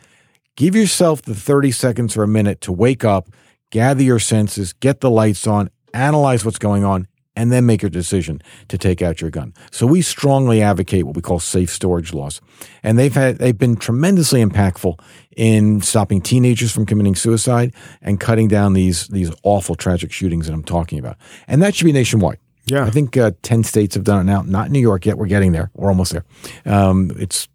Give 0.57 0.77
yourself 0.77 1.23
the 1.23 1.35
30 1.35 1.71
seconds 1.73 2.17
or 2.17 2.23
a 2.23 2.29
minute 2.29 2.61
to 2.61 2.73
wake 2.73 3.03
up, 3.03 3.29
gather 3.75 4.05
your 4.05 4.21
senses, 4.21 4.73
get 4.73 5.01
the 5.01 5.11
lights 5.11 5.47
on, 5.49 5.69
analyze 5.93 6.45
what's 6.45 6.59
going 6.59 6.85
on, 6.85 7.09
and 7.37 7.51
then 7.51 7.67
make 7.67 7.83
your 7.83 7.91
decision 7.91 8.41
to 8.69 8.79
take 8.79 9.03
out 9.03 9.21
your 9.21 9.31
gun. 9.31 9.53
So 9.73 9.85
we 9.85 10.01
strongly 10.01 10.63
advocate 10.63 11.05
what 11.05 11.17
we 11.17 11.23
call 11.23 11.41
safe 11.41 11.69
storage 11.69 12.15
laws. 12.15 12.41
And 12.85 12.97
they've 12.97 13.13
had 13.13 13.39
they've 13.39 13.59
been 13.59 13.75
tremendously 13.75 14.43
impactful 14.45 15.01
in 15.37 15.81
stopping 15.81 16.23
teenagers 16.23 16.71
from 16.71 16.87
committing 16.87 17.17
suicide 17.17 17.75
and 18.01 18.21
cutting 18.21 18.47
down 18.47 18.75
these 18.75 19.09
these 19.09 19.33
awful 19.43 19.75
tragic 19.75 20.13
shootings 20.13 20.47
that 20.47 20.53
I'm 20.53 20.63
talking 20.63 21.01
about. 21.01 21.17
And 21.49 21.61
that 21.61 21.75
should 21.75 21.87
be 21.87 21.93
nationwide. 21.93 22.39
Yeah. 22.67 22.85
I 22.85 22.91
think 22.91 23.17
uh, 23.17 23.33
10 23.43 23.65
states 23.65 23.95
have 23.97 24.05
done 24.05 24.21
it 24.21 24.25
now. 24.25 24.43
Not 24.43 24.71
New 24.71 24.79
York 24.79 25.05
yet. 25.05 25.19
We're 25.19 25.27
getting 25.27 25.53
there. 25.53 25.71
We're 25.75 25.89
almost 25.89 26.13
there. 26.13 26.25
Um, 26.65 27.11
it's 27.19 27.49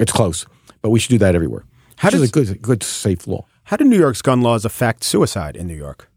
it's 0.00 0.12
close, 0.12 0.46
but 0.80 0.88
we 0.88 0.98
should 0.98 1.10
do 1.10 1.18
that 1.18 1.34
everywhere. 1.34 1.64
How 1.96 2.08
does- 2.08 2.22
a 2.22 2.32
good 2.32 2.62
good 2.62 2.82
safe 2.82 3.26
law? 3.26 3.44
How 3.66 3.76
do 3.76 3.84
New 3.84 3.98
York's 3.98 4.22
gun 4.22 4.40
laws 4.42 4.64
affect 4.64 5.04
suicide 5.04 5.56
in 5.56 5.66
New 5.66 5.76
York? 5.76 6.08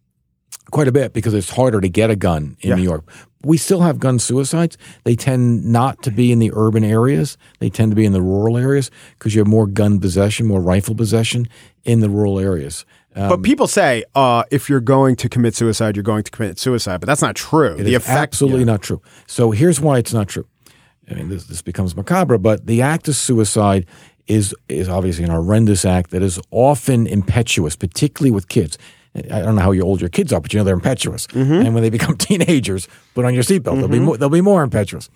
quite 0.72 0.88
a 0.88 0.92
bit 0.92 1.14
because 1.14 1.34
it's 1.34 1.50
harder 1.50 1.82
to 1.82 1.90
get 1.90 2.10
a 2.12 2.16
gun 2.16 2.56
in 2.62 2.70
Yeah. 2.70 2.76
New 2.76 2.84
York. 2.84 3.04
We 3.44 3.58
still 3.58 3.82
have 3.82 4.00
gun 4.00 4.20
suicides. 4.20 4.78
They 5.04 5.16
tend 5.16 5.66
not 5.66 6.04
to 6.04 6.12
be 6.12 6.32
in 6.32 6.40
the 6.40 6.52
urban 6.54 6.84
areas. 6.84 7.38
They 7.60 7.70
tend 7.70 7.92
to 7.92 7.96
be 7.96 8.06
in 8.06 8.14
the 8.14 8.22
rural 8.22 8.58
areas 8.58 8.92
because 9.18 9.34
you 9.34 9.40
have 9.40 9.48
more 9.48 9.66
gun 9.66 10.00
possession, 10.00 10.46
more 10.46 10.62
rifle 10.62 10.94
possession 10.94 11.48
in 11.86 12.02
the 12.02 12.10
rural 12.10 12.40
areas. 12.40 12.86
Um, 13.16 13.30
but 13.30 13.42
people 13.42 13.66
say 13.66 14.04
uh, 14.14 14.44
if 14.52 14.70
you're 14.70 14.82
going 14.82 15.16
to 15.16 15.30
commit 15.30 15.56
suicide, 15.56 15.96
you're 15.96 16.04
going 16.04 16.24
to 16.24 16.32
commit 16.32 16.60
suicide, 16.60 17.00
but 17.00 17.08
that's 17.08 17.22
not 17.22 17.36
true. 17.36 17.76
It 17.76 17.84
the 17.84 17.96
effect, 17.96 18.18
absolutely 18.20 18.66
not 18.66 18.82
true. 18.82 19.02
So 19.26 19.52
here's 19.52 19.82
why 19.82 19.98
it's 19.98 20.14
not 20.14 20.28
true. 20.28 20.46
I 21.10 21.16
mean, 21.16 21.30
this, 21.30 21.46
this 21.46 21.64
becomes 21.64 21.96
macabre, 21.96 22.38
but 22.38 22.68
the 22.68 22.84
act 22.84 23.08
of 23.08 23.16
suicide 23.16 23.88
is 24.30 24.56
is 24.70 24.88
obviously 24.88 25.26
an 25.26 25.32
horrendous 25.32 25.84
act 25.84 26.12
that 26.12 26.24
is 26.24 26.40
often 26.52 27.08
impetuous, 27.08 27.76
particularly 27.76 28.32
with 28.32 28.48
kids. 28.48 28.78
I 29.16 29.42
don't 29.42 29.56
know 29.56 29.62
how 29.62 29.74
old 29.82 30.00
your 30.00 30.10
kids 30.10 30.32
are, 30.32 30.40
but 30.40 30.54
you 30.54 30.60
know 30.60 30.64
they're 30.64 30.76
impetuous. 30.76 31.28
And 31.66 31.74
when 31.74 31.82
they 31.82 31.90
become 31.90 32.16
teenagers, 32.30 32.88
put 33.16 33.26
on 33.26 33.34
your 33.34 33.44
seatbelt. 33.44 33.80
They'll 33.80 33.88
be 33.88 34.00
more, 34.00 34.18
they'll 34.18 34.30
be 34.30 34.40
more 34.40 34.62
impetuous. 34.62 35.10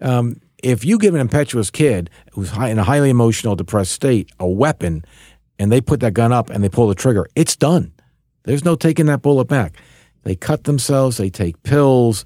Um, 0.00 0.40
if 0.62 0.84
you 0.84 0.98
give 0.98 1.14
an 1.14 1.20
impetuous 1.20 1.68
kid 1.68 2.10
who's 2.32 2.50
high, 2.50 2.68
in 2.68 2.78
a 2.78 2.84
highly 2.84 3.10
emotional, 3.10 3.56
depressed 3.56 3.92
state 3.92 4.30
a 4.38 4.48
weapon, 4.48 5.04
and 5.58 5.72
they 5.72 5.80
put 5.80 6.00
that 6.00 6.14
gun 6.14 6.32
up 6.32 6.48
and 6.48 6.62
they 6.62 6.68
pull 6.68 6.86
the 6.86 6.94
trigger, 6.94 7.26
it's 7.34 7.56
done. 7.56 7.92
There's 8.44 8.64
no 8.64 8.76
taking 8.76 9.06
that 9.06 9.20
bullet 9.20 9.46
back. 9.46 9.74
They 10.22 10.36
cut 10.36 10.64
themselves, 10.64 11.16
they 11.16 11.28
take 11.28 11.60
pills, 11.64 12.24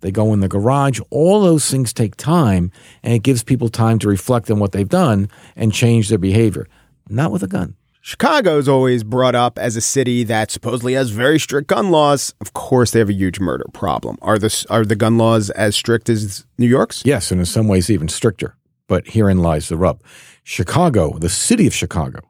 they 0.00 0.10
go 0.10 0.32
in 0.32 0.40
the 0.40 0.48
garage. 0.48 1.00
All 1.10 1.40
those 1.42 1.70
things 1.70 1.92
take 1.92 2.16
time, 2.16 2.70
and 3.02 3.12
it 3.14 3.22
gives 3.22 3.42
people 3.42 3.68
time 3.68 3.98
to 4.00 4.08
reflect 4.08 4.50
on 4.50 4.58
what 4.58 4.72
they've 4.72 4.88
done 4.88 5.28
and 5.56 5.72
change 5.72 6.08
their 6.08 6.18
behavior. 6.18 6.66
Not 7.08 7.32
with 7.32 7.42
a 7.42 7.48
gun. 7.48 7.76
Chicago's 8.02 8.66
always 8.66 9.04
brought 9.04 9.34
up 9.34 9.58
as 9.58 9.76
a 9.76 9.80
city 9.80 10.24
that 10.24 10.50
supposedly 10.50 10.94
has 10.94 11.10
very 11.10 11.38
strict 11.38 11.68
gun 11.68 11.90
laws. 11.90 12.34
Of 12.40 12.54
course, 12.54 12.92
they 12.92 12.98
have 12.98 13.10
a 13.10 13.14
huge 13.14 13.40
murder 13.40 13.66
problem. 13.74 14.16
Are 14.22 14.38
the 14.38 14.66
are 14.70 14.86
the 14.86 14.96
gun 14.96 15.18
laws 15.18 15.50
as 15.50 15.76
strict 15.76 16.08
as 16.08 16.46
New 16.56 16.66
York's? 16.66 17.02
Yes, 17.04 17.30
and 17.30 17.40
in 17.40 17.46
some 17.46 17.68
ways 17.68 17.90
even 17.90 18.08
stricter. 18.08 18.56
But 18.86 19.08
herein 19.08 19.38
lies 19.38 19.68
the 19.68 19.76
rub. 19.76 20.02
Chicago, 20.44 21.18
the 21.18 21.28
city 21.28 21.66
of 21.66 21.74
Chicago, 21.74 22.20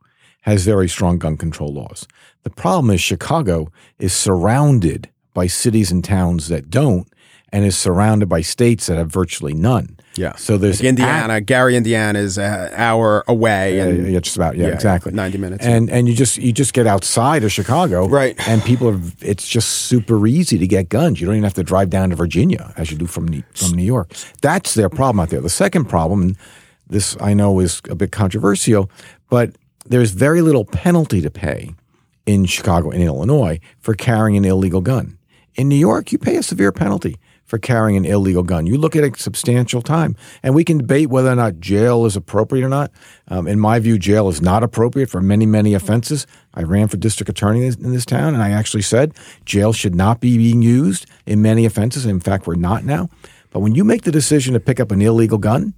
has 0.43 0.65
very 0.65 0.89
strong 0.89 1.19
gun 1.19 1.37
control 1.37 1.73
laws. 1.73 2.07
The 2.43 2.51
problem 2.51 2.91
is 2.91 3.01
Chicago 3.01 3.69
is 3.99 4.13
surrounded 4.13 5.09
by 5.35 5.47
cities 5.47 5.93
and 5.93 6.03
towns 6.03 6.49
that 6.49 6.69
don't, 6.69 7.07
and 7.53 7.65
is 7.65 7.77
surrounded 7.77 8.29
by 8.29 8.41
states 8.41 8.87
that 8.87 8.97
have 8.97 9.09
virtually 9.11 9.55
none. 9.55 9.97
Yeah. 10.17 10.35
So 10.37 10.59
there's 10.59 10.81
Like 10.81 10.89
Indiana, 10.89 11.41
Gary, 11.41 11.77
Indiana 11.77 12.19
is 12.19 12.39
an 12.39 12.71
hour 12.75 13.25
away, 13.29 13.77
Yeah, 13.77 13.85
and 13.85 14.13
yeah, 14.13 14.21
just 14.21 14.37
about. 14.37 14.57
Yeah, 14.57 14.69
yeah, 14.69 14.75
exactly. 14.75 15.13
90 15.13 15.39
minutes. 15.39 15.65
And 15.65 15.89
and 15.89 16.09
you 16.09 16.15
just 16.15 16.37
you 16.37 16.53
just 16.53 16.73
get 16.73 16.87
outside 16.87 17.45
of 17.45 17.53
Chicago, 17.53 18.09
Right. 18.09 18.37
And 18.49 18.63
people 18.63 18.89
are. 18.89 19.01
It's 19.21 19.49
just 19.49 19.69
super 19.83 20.27
easy 20.27 20.59
to 20.59 20.67
get 20.67 20.89
guns. 20.89 21.21
You 21.21 21.27
don't 21.27 21.37
even 21.37 21.45
have 21.45 21.55
to 21.55 21.63
drive 21.63 21.91
down 21.91 22.11
to 22.11 22.17
Virginia 22.17 22.73
as 22.77 22.91
you 22.91 22.99
do 22.99 23.07
from 23.07 23.29
New, 23.29 23.43
from 23.55 23.73
New 23.73 23.85
York. 23.85 24.13
That's 24.43 24.75
their 24.75 24.89
problem 24.89 25.21
out 25.21 25.31
there. 25.31 25.41
The 25.41 25.49
second 25.49 25.87
problem, 25.87 26.23
and 26.23 26.37
this 26.89 27.17
I 27.21 27.35
know 27.35 27.61
is 27.61 27.81
a 27.89 27.95
bit 27.95 28.13
controversial, 28.13 28.91
but 29.29 29.55
there's 29.87 30.11
very 30.11 30.43
little 30.43 30.65
penalty 30.65 31.21
to 31.21 31.31
pay 31.31 31.75
in 32.27 32.45
Chicago 32.45 32.91
and 32.91 33.03
Illinois 33.03 33.61
for 33.79 33.95
carrying 33.95 34.37
an 34.37 34.45
illegal 34.45 34.81
gun. 34.81 35.19
In 35.55 35.69
New 35.69 35.77
York, 35.77 36.13
you 36.13 36.19
pay 36.19 36.37
a 36.37 36.43
severe 36.43 36.73
penalty 36.73 37.17
for 37.51 37.59
carrying 37.59 37.97
an 37.97 38.05
illegal 38.05 38.45
gun. 38.45 38.65
You 38.65 38.79
look 38.79 38.95
at 38.95 39.03
a 39.03 39.19
substantial 39.19 39.83
time, 39.83 40.15
and 40.45 40.55
we 40.55 40.63
can 40.63 40.79
debate 40.79 41.11
whether 41.11 41.33
or 41.33 41.35
not 41.35 41.59
jail 41.59 42.07
is 42.07 42.15
appropriate 42.15 42.65
or 42.65 42.69
not. 42.69 42.93
Um, 43.27 43.49
in 43.49 43.59
my 43.59 43.81
view, 43.81 43.99
jail 43.99 44.29
is 44.29 44.41
not 44.41 44.63
appropriate 44.63 45.11
for 45.11 45.21
many, 45.21 45.47
many 45.47 45.75
offenses. 45.75 46.29
I 46.55 46.63
ran 46.63 46.87
for 46.87 46.97
district 46.97 47.29
attorney 47.29 47.67
in 47.67 47.93
this 47.93 48.07
town, 48.07 48.35
and 48.35 48.43
I 48.43 48.51
actually 48.51 48.83
said 48.83 49.15
jail 49.45 49.73
should 49.73 49.97
not 49.97 50.21
be 50.21 50.39
being 50.39 50.63
used 50.63 51.07
in 51.27 51.43
many 51.43 51.67
offenses. 51.67 52.07
In 52.07 52.21
fact, 52.21 52.47
we're 52.47 52.55
not 52.55 52.85
now. 52.85 53.11
But 53.51 53.61
when 53.61 53.75
you 53.75 53.83
make 53.83 54.03
the 54.03 54.13
decision 54.13 54.55
to 54.55 54.61
pick 54.61 54.79
up 54.79 54.93
an 54.93 55.03
illegal 55.03 55.39
gun, 55.39 55.75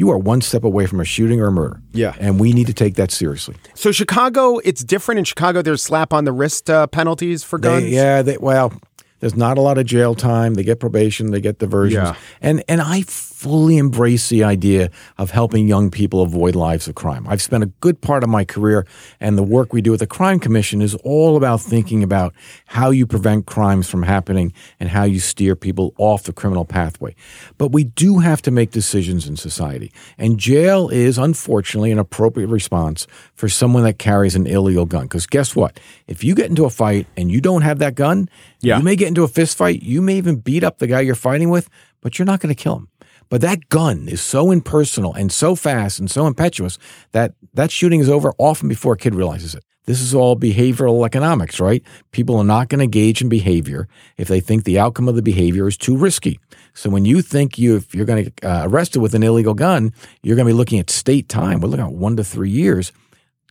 you 0.00 0.10
are 0.10 0.16
one 0.16 0.40
step 0.40 0.64
away 0.64 0.86
from 0.86 1.00
a 1.00 1.04
shooting 1.04 1.40
or 1.40 1.48
a 1.48 1.52
murder. 1.52 1.82
Yeah. 1.92 2.14
And 2.18 2.40
we 2.40 2.52
need 2.54 2.68
to 2.68 2.72
take 2.72 2.94
that 2.94 3.10
seriously. 3.10 3.56
so 3.74 3.92
Chicago, 3.92 4.58
it's 4.58 4.82
different. 4.82 5.18
In 5.18 5.24
Chicago, 5.24 5.60
there's 5.60 5.82
slap 5.82 6.14
on 6.14 6.24
the 6.24 6.32
wrist 6.32 6.70
uh, 6.70 6.86
penalties 6.86 7.44
for 7.44 7.58
guns. 7.58 7.82
They, 7.82 7.90
yeah, 7.90 8.22
they, 8.22 8.38
well, 8.38 8.72
there's 9.20 9.36
not 9.36 9.58
a 9.58 9.60
lot 9.60 9.78
of 9.78 9.86
jail 9.86 10.14
time. 10.14 10.54
They 10.54 10.62
get 10.64 10.80
probation, 10.80 11.30
they 11.30 11.40
get 11.40 11.58
diversions, 11.58 11.94
Yeah. 11.94 12.14
and 12.42 12.62
and 12.68 12.80
I 12.80 13.02
fully 13.02 13.78
embrace 13.78 14.28
the 14.28 14.44
idea 14.44 14.90
of 15.16 15.30
helping 15.30 15.66
young 15.66 15.90
people 15.90 16.20
avoid 16.20 16.54
lives 16.54 16.86
of 16.88 16.94
crime. 16.94 17.24
I've 17.26 17.40
spent 17.40 17.62
a 17.62 17.70
good 17.80 18.02
part 18.02 18.22
of 18.22 18.28
my 18.28 18.44
career, 18.44 18.86
and 19.18 19.38
the 19.38 19.42
work 19.42 19.72
we 19.72 19.80
do 19.80 19.94
at 19.94 19.98
the 19.98 20.06
Crime 20.06 20.38
Commission 20.38 20.82
is 20.82 20.94
all 20.96 21.36
about 21.38 21.62
thinking 21.62 22.02
about 22.02 22.34
how 22.66 22.90
you 22.90 23.06
prevent 23.06 23.46
crimes 23.46 23.88
from 23.88 24.02
happening 24.02 24.52
and 24.78 24.90
how 24.90 25.04
you 25.04 25.20
steer 25.20 25.56
people 25.56 25.94
off 25.96 26.24
the 26.24 26.34
criminal 26.34 26.66
pathway. 26.66 27.14
But 27.56 27.72
we 27.72 27.84
do 27.84 28.18
have 28.18 28.42
to 28.42 28.50
make 28.50 28.72
decisions 28.72 29.26
in 29.26 29.36
society, 29.36 29.90
and 30.18 30.36
jail 30.38 30.90
is 30.90 31.16
unfortunately 31.16 31.92
an 31.92 31.98
appropriate 31.98 32.48
response 32.48 33.06
for 33.34 33.48
someone 33.48 33.84
that 33.84 33.98
carries 33.98 34.36
an 34.36 34.46
illegal 34.46 34.84
gun. 34.84 35.04
Because 35.04 35.26
guess 35.26 35.56
what? 35.56 35.80
If 36.06 36.22
you 36.22 36.34
get 36.34 36.50
into 36.50 36.64
a 36.66 36.70
fight 36.70 37.06
and 37.16 37.30
you 37.30 37.40
don't 37.40 37.62
have 37.62 37.78
that 37.78 37.94
gun, 37.94 38.28
Yeah. 38.60 38.76
you 38.76 38.84
may 38.84 38.96
get 38.96 39.08
into 39.10 39.24
a 39.24 39.28
fist 39.28 39.58
fight. 39.58 39.82
You 39.82 40.00
may 40.00 40.16
even 40.16 40.36
beat 40.36 40.64
up 40.64 40.78
the 40.78 40.86
guy 40.86 41.00
you're 41.00 41.14
fighting 41.14 41.50
with, 41.50 41.68
but 42.00 42.18
you're 42.18 42.26
not 42.26 42.40
going 42.40 42.54
to 42.54 42.60
kill 42.60 42.76
him. 42.76 42.88
But 43.28 43.42
that 43.42 43.68
gun 43.68 44.08
is 44.08 44.20
so 44.20 44.50
impersonal 44.50 45.14
and 45.14 45.30
so 45.30 45.54
fast 45.54 46.00
and 46.00 46.10
so 46.10 46.26
impetuous 46.26 46.78
that 47.12 47.34
that 47.54 47.70
shooting 47.70 48.00
is 48.00 48.08
over 48.08 48.32
often 48.38 48.68
before 48.68 48.94
a 48.94 48.96
kid 48.96 49.14
realizes 49.14 49.54
it. 49.54 49.62
This 49.86 50.00
is 50.00 50.14
all 50.14 50.36
behavioral 50.36 51.06
economics, 51.06 51.58
right? 51.58 51.82
People 52.12 52.36
are 52.36 52.44
not 52.44 52.68
going 52.68 52.80
to 52.80 52.84
engage 52.84 53.22
in 53.22 53.28
behavior 53.28 53.88
if 54.16 54.28
they 54.28 54.40
think 54.40 54.64
the 54.64 54.78
outcome 54.78 55.08
of 55.08 55.16
the 55.16 55.22
behavior 55.22 55.66
is 55.66 55.76
too 55.76 55.96
risky. 55.96 56.38
So 56.74 56.90
when 56.90 57.04
you 57.04 57.22
think 57.22 57.58
you, 57.58 57.76
if 57.76 57.94
you're 57.94 58.04
going 58.04 58.24
to 58.24 58.30
get 58.30 58.44
uh, 58.44 58.62
arrested 58.66 59.00
with 59.00 59.14
an 59.14 59.22
illegal 59.22 59.54
gun, 59.54 59.92
you're 60.22 60.36
going 60.36 60.46
to 60.46 60.52
be 60.52 60.56
looking 60.56 60.78
at 60.78 60.90
state 60.90 61.28
time. 61.28 61.60
We're 61.60 61.68
looking 61.68 61.86
at 61.86 61.92
one 61.92 62.16
to 62.16 62.24
three 62.24 62.50
years. 62.50 62.92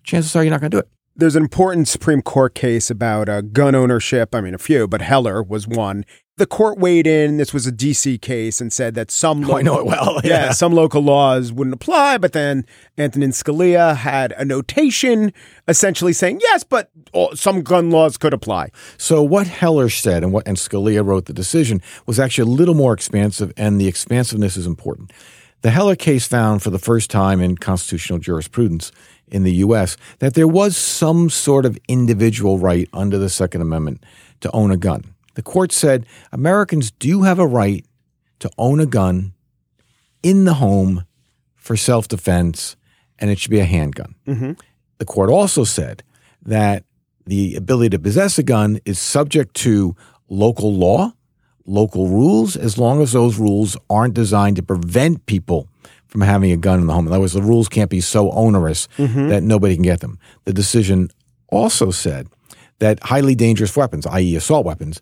Chances 0.03 0.35
are 0.35 0.43
you're 0.43 0.51
not 0.51 0.61
going 0.61 0.71
to 0.71 0.77
do 0.77 0.79
it. 0.79 0.89
There's 1.19 1.35
an 1.35 1.43
important 1.43 1.89
Supreme 1.89 2.21
Court 2.21 2.55
case 2.55 2.89
about 2.89 3.27
uh, 3.27 3.41
gun 3.41 3.75
ownership. 3.75 4.33
I 4.33 4.39
mean, 4.39 4.53
a 4.53 4.57
few, 4.57 4.87
but 4.87 5.01
Heller 5.01 5.43
was 5.43 5.67
one. 5.67 6.05
The 6.37 6.45
court 6.45 6.77
weighed 6.77 7.05
in. 7.05 7.35
This 7.35 7.53
was 7.53 7.67
a 7.67 7.73
DC 7.73 8.21
case 8.21 8.61
and 8.61 8.71
said 8.71 8.95
that 8.95 9.11
some 9.11 9.43
Oh, 9.51 9.57
I 9.57 9.61
know 9.61 9.77
it 9.79 9.85
well. 9.85 10.21
yeah. 10.23 10.45
Yeah. 10.45 10.51
some 10.51 10.71
local 10.71 11.01
laws 11.01 11.51
wouldn't 11.51 11.73
apply. 11.73 12.19
But 12.19 12.31
then 12.31 12.65
Antonin 12.97 13.31
Scalia 13.31 13.97
had 13.97 14.31
a 14.37 14.45
notation 14.45 15.33
essentially 15.67 16.13
saying 16.13 16.39
yes, 16.41 16.63
but 16.63 16.89
some 17.35 17.63
gun 17.63 17.91
laws 17.91 18.15
could 18.15 18.33
apply. 18.33 18.69
So 18.97 19.21
what 19.21 19.47
Heller 19.47 19.89
said 19.89 20.23
and 20.23 20.31
what 20.31 20.47
and 20.47 20.55
Scalia 20.55 21.05
wrote 21.05 21.25
the 21.25 21.33
decision 21.33 21.81
was 22.05 22.17
actually 22.17 22.49
a 22.49 22.55
little 22.55 22.75
more 22.75 22.93
expansive, 22.93 23.51
and 23.57 23.79
the 23.79 23.89
expansiveness 23.89 24.55
is 24.55 24.65
important. 24.65 25.11
The 25.63 25.71
Heller 25.71 25.97
case 25.97 26.25
found 26.25 26.63
for 26.63 26.69
the 26.69 26.79
first 26.79 27.09
time 27.09 27.41
in 27.41 27.57
constitutional 27.57 28.19
jurisprudence 28.19 28.93
in 29.31 29.43
the 29.43 29.53
U.S. 29.55 29.97
that 30.19 30.33
there 30.33 30.47
was 30.47 30.75
some 30.75 31.29
sort 31.29 31.65
of 31.65 31.77
individual 31.87 32.57
right 32.57 32.89
under 32.93 33.17
the 33.17 33.29
Second 33.29 33.61
Amendment 33.61 34.03
to 34.41 34.51
own 34.51 34.71
a 34.71 34.77
gun. 34.77 35.03
The 35.35 35.41
court 35.41 35.71
said 35.71 36.05
Americans 36.31 36.91
do 36.91 37.23
have 37.23 37.39
a 37.39 37.47
right 37.47 37.85
to 38.39 38.49
own 38.57 38.79
a 38.79 38.85
gun 38.85 39.33
in 40.23 40.45
the 40.45 40.55
home 40.55 41.05
for 41.55 41.77
self 41.77 42.07
defense, 42.07 42.75
and 43.19 43.29
it 43.29 43.39
should 43.39 43.51
be 43.51 43.59
a 43.59 43.65
handgun. 43.65 44.15
Mm-hmm. 44.27 44.53
The 44.97 45.05
court 45.05 45.29
also 45.29 45.63
said 45.63 46.03
that 46.43 46.83
the 47.25 47.55
ability 47.55 47.89
to 47.91 47.99
possess 47.99 48.37
a 48.37 48.43
gun 48.43 48.79
is 48.85 48.99
subject 48.99 49.55
to 49.57 49.95
local 50.29 50.73
law, 50.73 51.13
local 51.65 52.07
rules, 52.07 52.55
as 52.55 52.77
long 52.77 53.01
as 53.01 53.11
those 53.11 53.37
rules 53.37 53.77
aren't 53.89 54.13
designed 54.13 54.55
to 54.55 54.63
prevent 54.63 55.25
people 55.25 55.69
from 56.09 56.21
having 56.21 56.51
a 56.51 56.57
gun 56.57 56.79
in 56.79 56.87
the 56.87 56.93
home. 56.93 57.07
In 57.07 57.13
other 57.13 57.21
words, 57.21 57.33
the 57.33 57.41
rules 57.41 57.69
can't 57.69 57.89
be 57.89 58.01
so 58.01 58.31
onerous 58.31 58.87
mm-hmm. 58.97 59.29
that 59.29 59.43
nobody 59.43 59.75
can 59.75 59.83
get 59.83 60.01
them. 60.01 60.19
The 60.45 60.53
decision 60.53 61.09
also 61.49 61.91
said 61.91 62.27
that 62.79 63.01
highly 63.03 63.35
dangerous 63.35 63.75
weapons, 63.77 64.05
i.e., 64.07 64.35
assault 64.35 64.65
weapons, 64.65 65.01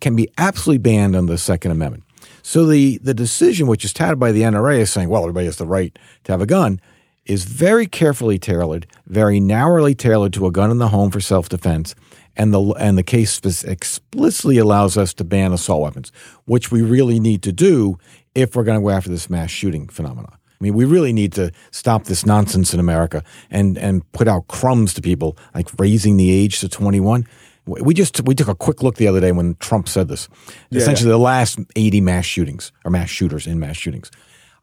can 0.00 0.14
be 0.14 0.28
absolutely 0.38 0.78
banned 0.78 1.16
under 1.16 1.32
the 1.32 1.38
Second 1.38 1.72
Amendment. 1.72 2.04
So 2.42 2.66
the, 2.66 2.98
the 2.98 3.14
decision, 3.14 3.66
which 3.66 3.84
is 3.84 3.92
touted 3.92 4.18
by 4.18 4.32
the 4.32 4.42
NRA, 4.42 4.78
is 4.78 4.92
saying, 4.92 5.08
well, 5.08 5.22
everybody 5.22 5.46
has 5.46 5.56
the 5.56 5.66
right 5.66 5.98
to 6.24 6.32
have 6.32 6.40
a 6.40 6.46
gun, 6.46 6.80
is 7.24 7.44
very 7.44 7.86
carefully 7.86 8.38
tailored, 8.38 8.86
very 9.06 9.40
narrowly 9.40 9.94
tailored 9.94 10.32
to 10.34 10.46
a 10.46 10.52
gun 10.52 10.70
in 10.70 10.78
the 10.78 10.88
home 10.88 11.10
for 11.10 11.20
self 11.20 11.48
defense. 11.48 11.94
And 12.36 12.52
the, 12.52 12.60
and 12.80 12.98
the 12.98 13.04
case 13.04 13.40
explicitly 13.64 14.58
allows 14.58 14.96
us 14.96 15.14
to 15.14 15.24
ban 15.24 15.52
assault 15.52 15.82
weapons, 15.82 16.10
which 16.46 16.70
we 16.72 16.82
really 16.82 17.20
need 17.20 17.42
to 17.44 17.52
do 17.52 17.96
if 18.34 18.56
we're 18.56 18.64
going 18.64 18.78
to 18.78 18.82
go 18.82 18.90
after 18.90 19.08
this 19.08 19.30
mass 19.30 19.50
shooting 19.50 19.88
phenomenon. 19.88 20.36
I 20.64 20.68
mean, 20.68 20.74
we 20.74 20.86
really 20.86 21.12
need 21.12 21.32
to 21.32 21.52
stop 21.72 22.04
this 22.04 22.24
nonsense 22.24 22.72
in 22.72 22.80
America 22.80 23.22
and, 23.50 23.76
and 23.76 24.10
put 24.12 24.26
out 24.26 24.48
crumbs 24.48 24.94
to 24.94 25.02
people, 25.02 25.36
like 25.54 25.68
raising 25.78 26.16
the 26.16 26.32
age 26.32 26.60
to 26.60 26.70
21. 26.70 27.26
We 27.66 27.92
just 27.92 28.24
we 28.24 28.34
took 28.34 28.48
a 28.48 28.54
quick 28.54 28.82
look 28.82 28.96
the 28.96 29.06
other 29.06 29.20
day 29.20 29.30
when 29.30 29.56
Trump 29.56 29.90
said 29.90 30.08
this. 30.08 30.26
Yeah, 30.70 30.80
Essentially, 30.80 31.10
yeah. 31.10 31.16
the 31.16 31.22
last 31.22 31.58
80 31.76 32.00
mass 32.00 32.24
shootings 32.24 32.72
or 32.82 32.90
mass 32.90 33.10
shooters 33.10 33.46
in 33.46 33.60
mass 33.60 33.76
shootings, 33.76 34.10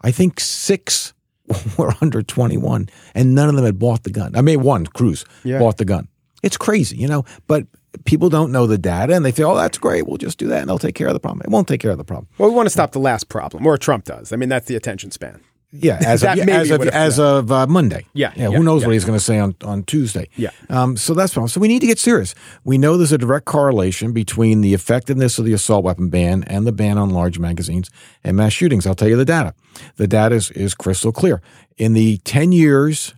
I 0.01 0.10
think 0.10 0.39
six 0.39 1.13
were 1.77 1.93
under 2.01 2.24
21, 2.24 2.89
and 3.13 3.36
none 3.36 3.48
of 3.48 3.55
them 3.55 3.65
had 3.65 3.77
bought 3.77 4.01
the 4.01 4.10
gun. 4.12 4.36
I 4.36 4.41
mean, 4.41 4.63
one 4.63 4.88
Cruz 4.88 5.24
yeah. 5.43 5.60
bought 5.60 5.77
the 5.77 5.86
gun. 5.86 6.08
It's 6.41 6.58
crazy, 6.58 6.98
you 6.98 7.08
know. 7.08 7.25
But 7.46 7.67
people 8.05 8.29
don't 8.29 8.51
know 8.51 8.65
the 8.65 8.79
data, 8.79 9.13
and 9.13 9.24
they 9.24 9.31
feel, 9.31 9.51
"Oh, 9.51 9.55
that's 9.55 9.77
great. 9.77 10.08
We'll 10.08 10.17
just 10.17 10.39
do 10.39 10.48
that, 10.48 10.62
and 10.62 10.70
they'll 10.70 10.79
take 10.79 10.96
care 10.96 11.08
of 11.08 11.13
the 11.13 11.20
problem." 11.20 11.41
It 11.46 11.51
won't 11.51 11.67
take 11.67 11.79
care 11.79 11.91
of 11.91 12.00
the 12.00 12.03
problem. 12.03 12.27
Well, 12.39 12.50
we 12.50 12.55
want 12.55 12.65
to 12.65 12.72
stop 12.72 12.91
the 12.91 13.00
last 13.00 13.29
problem, 13.29 13.67
or 13.67 13.77
Trump 13.77 14.05
does. 14.05 14.34
I 14.34 14.36
mean, 14.36 14.50
that's 14.50 14.65
the 14.65 14.75
attention 14.75 15.12
span. 15.12 15.41
Yeah, 15.74 16.00
as 16.06 16.22
of, 16.24 16.38
as 16.38 16.70
of, 16.70 16.82
as 16.88 17.20
of 17.20 17.51
uh, 17.51 17.66
Monday. 17.66 18.06
Yeah, 18.13 18.34
yeah. 18.36 18.50
yeah 18.50 18.58
who 18.58 18.63
knows 18.63 18.86
what 18.86 18.92
he's 18.92 19.06
going 19.06 19.18
to 19.18 19.24
say 19.24 19.40
on, 19.40 19.56
on 19.63 19.84
Tuesday? 19.84 20.28
Yeah. 20.36 20.50
Um, 20.70 20.98
so 20.98 21.13
that's 21.13 21.34
problem. 21.34 21.48
So 21.48 21.62
we 21.62 21.70
need 21.70 21.80
to 21.80 21.88
get 21.88 21.98
serious. 21.98 22.36
We 22.66 22.78
know 22.78 22.98
there's 22.98 23.13
a 23.13 23.18
direct 23.18 23.46
correlation 23.46 24.12
between 24.12 24.62
the 24.62 24.74
effectiveness 24.74 25.40
of 25.40 25.46
the 25.46 25.54
assault 25.54 25.86
weapon 25.86 26.10
ban 26.10 26.44
and 26.48 26.68
the 26.68 26.74
ban 26.74 26.98
on 26.98 27.10
large 27.12 27.40
magazines 27.40 27.90
and 28.24 28.36
mass 28.36 28.51
shootings. 28.51 28.86
I'll 28.86 28.96
tell 28.96 29.08
you 29.08 29.16
the 29.16 29.25
data. 29.25 29.54
The 29.96 30.08
data 30.08 30.36
is, 30.36 30.51
is 30.51 30.74
crystal 30.74 31.13
clear. 31.13 31.42
In 31.78 31.94
the 31.94 32.18
10 32.18 32.51
years 32.51 33.13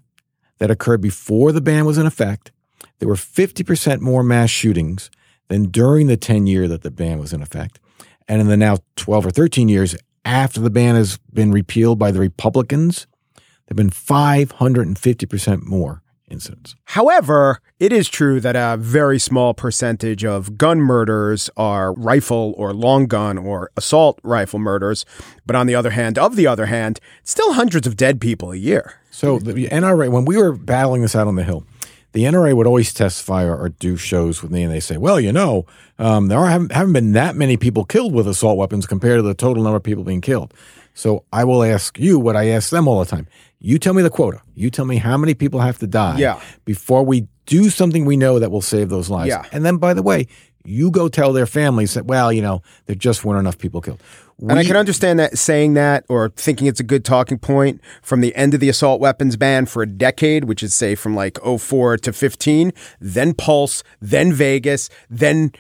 that 0.60 0.70
occurred 0.70 1.02
before 1.02 1.52
the 1.52 1.62
ban 1.62 1.86
was 1.86 1.98
in 1.98 2.06
effect, 2.06 2.52
there 3.00 3.10
were 3.10 3.16
50% 3.16 4.00
more 4.02 4.24
mass 4.24 4.52
shootings 4.52 5.10
than 5.48 5.66
during 5.66 6.08
the 6.08 6.18
10 6.18 6.48
year 6.48 6.68
that 6.68 6.84
the 6.84 6.92
ban 6.92 7.20
was 7.20 7.34
in 7.34 7.42
effect. 7.42 7.80
And 8.28 8.42
in 8.42 8.48
the 8.48 8.58
now 8.58 8.78
12 8.96 9.26
or 9.26 9.32
13 9.32 9.70
years 9.70 9.96
after 10.26 10.60
the 10.60 10.70
ban 10.70 10.96
has 10.96 11.18
been 11.34 11.52
repealed 11.52 12.00
by 12.00 12.12
the 12.12 12.20
Republicans, 12.20 13.08
there 13.36 13.44
have 13.70 13.78
been 13.78 13.90
550% 13.90 15.64
more 15.64 16.04
incidents. 16.30 16.76
However, 16.86 17.60
it 17.80 17.94
is 17.94 18.10
true 18.10 18.40
that 18.40 18.56
a 18.56 18.78
very 18.78 19.20
small 19.20 19.54
percentage 19.54 20.26
of 20.26 20.58
gun 20.58 20.80
murders 20.80 21.50
are 21.56 21.94
rifle 21.94 22.54
or 22.58 22.74
long 22.74 23.06
gun 23.06 23.38
or 23.38 23.72
assault 23.78 24.20
rifle 24.24 24.60
murders. 24.60 25.06
But 25.46 25.56
on 25.56 25.68
the 25.68 25.76
other 25.76 25.92
hand, 25.92 26.18
of 26.18 26.36
the 26.36 26.48
other 26.48 26.66
hand, 26.66 27.00
still 27.24 27.54
hundreds 27.54 27.88
of 27.88 27.96
dead 27.96 28.20
people 28.20 28.52
a 28.52 28.56
year. 28.58 28.96
So 29.12 29.40
the 29.40 29.68
NRA, 29.68 30.10
when 30.10 30.26
we 30.26 30.38
were 30.38 30.54
battling 30.54 31.04
this 31.04 31.16
out 31.16 31.28
on 31.28 31.36
the 31.36 31.44
Hill, 31.44 31.66
the 32.14 32.24
NRA 32.24 32.56
would 32.56 32.68
always 32.68 32.94
testify 32.94 33.44
or, 33.44 33.58
or, 33.58 33.70
do 33.70 33.98
shows 33.98 34.42
with 34.42 34.52
me, 34.52 34.64
and 34.64 34.72
they 34.72 34.80
say, 34.80 34.98
"Well, 34.98 35.20
you 35.20 35.32
know, 35.32 35.66
um, 36.00 36.28
there 36.28 36.40
are, 36.40 36.48
haven't, 36.48 36.72
haven't 36.72 36.94
been 36.94 37.12
that 37.14 37.36
many 37.36 37.58
people 37.58 37.84
killed 37.84 38.14
with 38.14 38.28
assault 38.28 38.58
weapons 38.58 38.86
compared 38.86 39.18
to 39.18 39.24
the 39.24 39.34
total 39.34 39.64
number 39.64 39.78
of 39.78 39.84
people 39.84 40.04
being 40.04 40.22
killed." 40.22 40.54
So 40.94 41.26
I 41.34 41.44
will 41.44 41.64
ask 41.64 41.98
you 42.00 42.20
what 42.20 42.36
I 42.36 42.50
ask 42.50 42.70
them 42.70 42.88
all 42.88 43.00
the 43.00 43.06
time. 43.06 43.28
You 43.60 43.80
tell 43.80 43.94
me 43.94 44.04
the 44.04 44.10
quota. 44.10 44.42
You 44.56 44.70
tell 44.70 44.86
me 44.86 44.98
how 44.98 45.18
many 45.18 45.34
people 45.34 45.60
have 45.60 45.80
to 45.80 45.88
die 45.88 46.18
yeah. 46.18 46.40
before 46.66 47.04
we 47.04 47.28
do 47.46 47.70
something 47.70 48.06
we 48.06 48.18
know 48.18 48.40
that 48.40 48.52
will 48.52 48.62
save 48.62 48.90
those 48.90 49.10
lives. 49.10 49.30
Yeah. 49.30 49.44
And 49.52 49.66
then, 49.66 49.78
by 49.78 49.94
the 49.94 50.04
way, 50.04 50.28
you 50.66 50.92
go 50.92 51.08
tell 51.08 51.34
their 51.34 51.46
families 51.46 51.94
that, 51.94 52.06
well, 52.06 52.32
you 52.32 52.42
know, 52.42 52.62
there 52.86 52.96
just 52.96 53.26
weren't 53.26 53.40
enough 53.40 53.58
people 53.58 53.82
killed. 53.82 54.02
We, 54.38 54.50
and 54.50 54.60
I 54.60 54.64
can 54.64 54.76
understand 54.76 55.20
that 55.20 55.38
saying 55.38 55.74
that 55.76 56.06
or 56.10 56.30
thinking 56.36 56.68
it's 56.68 56.80
a 56.80 56.84
good 56.84 57.06
talking 57.06 57.38
point 57.38 57.82
from 58.02 58.22
the 58.22 58.36
end 58.36 58.54
of 58.54 58.60
the 58.60 58.70
assault 58.70 59.00
weapons 59.00 59.38
ban 59.38 59.66
for 59.66 59.84
a 59.84 59.88
decade, 59.88 60.46
which 60.46 60.64
is 60.64 60.74
say 60.74 60.96
from 60.96 61.16
like 61.16 61.38
04 61.44 61.98
to 61.98 62.14
15, 62.14 62.74
then 63.00 63.34
Pulse, 63.34 63.84
then 64.02 64.34
Vegas, 64.34 64.90
then 65.10 65.52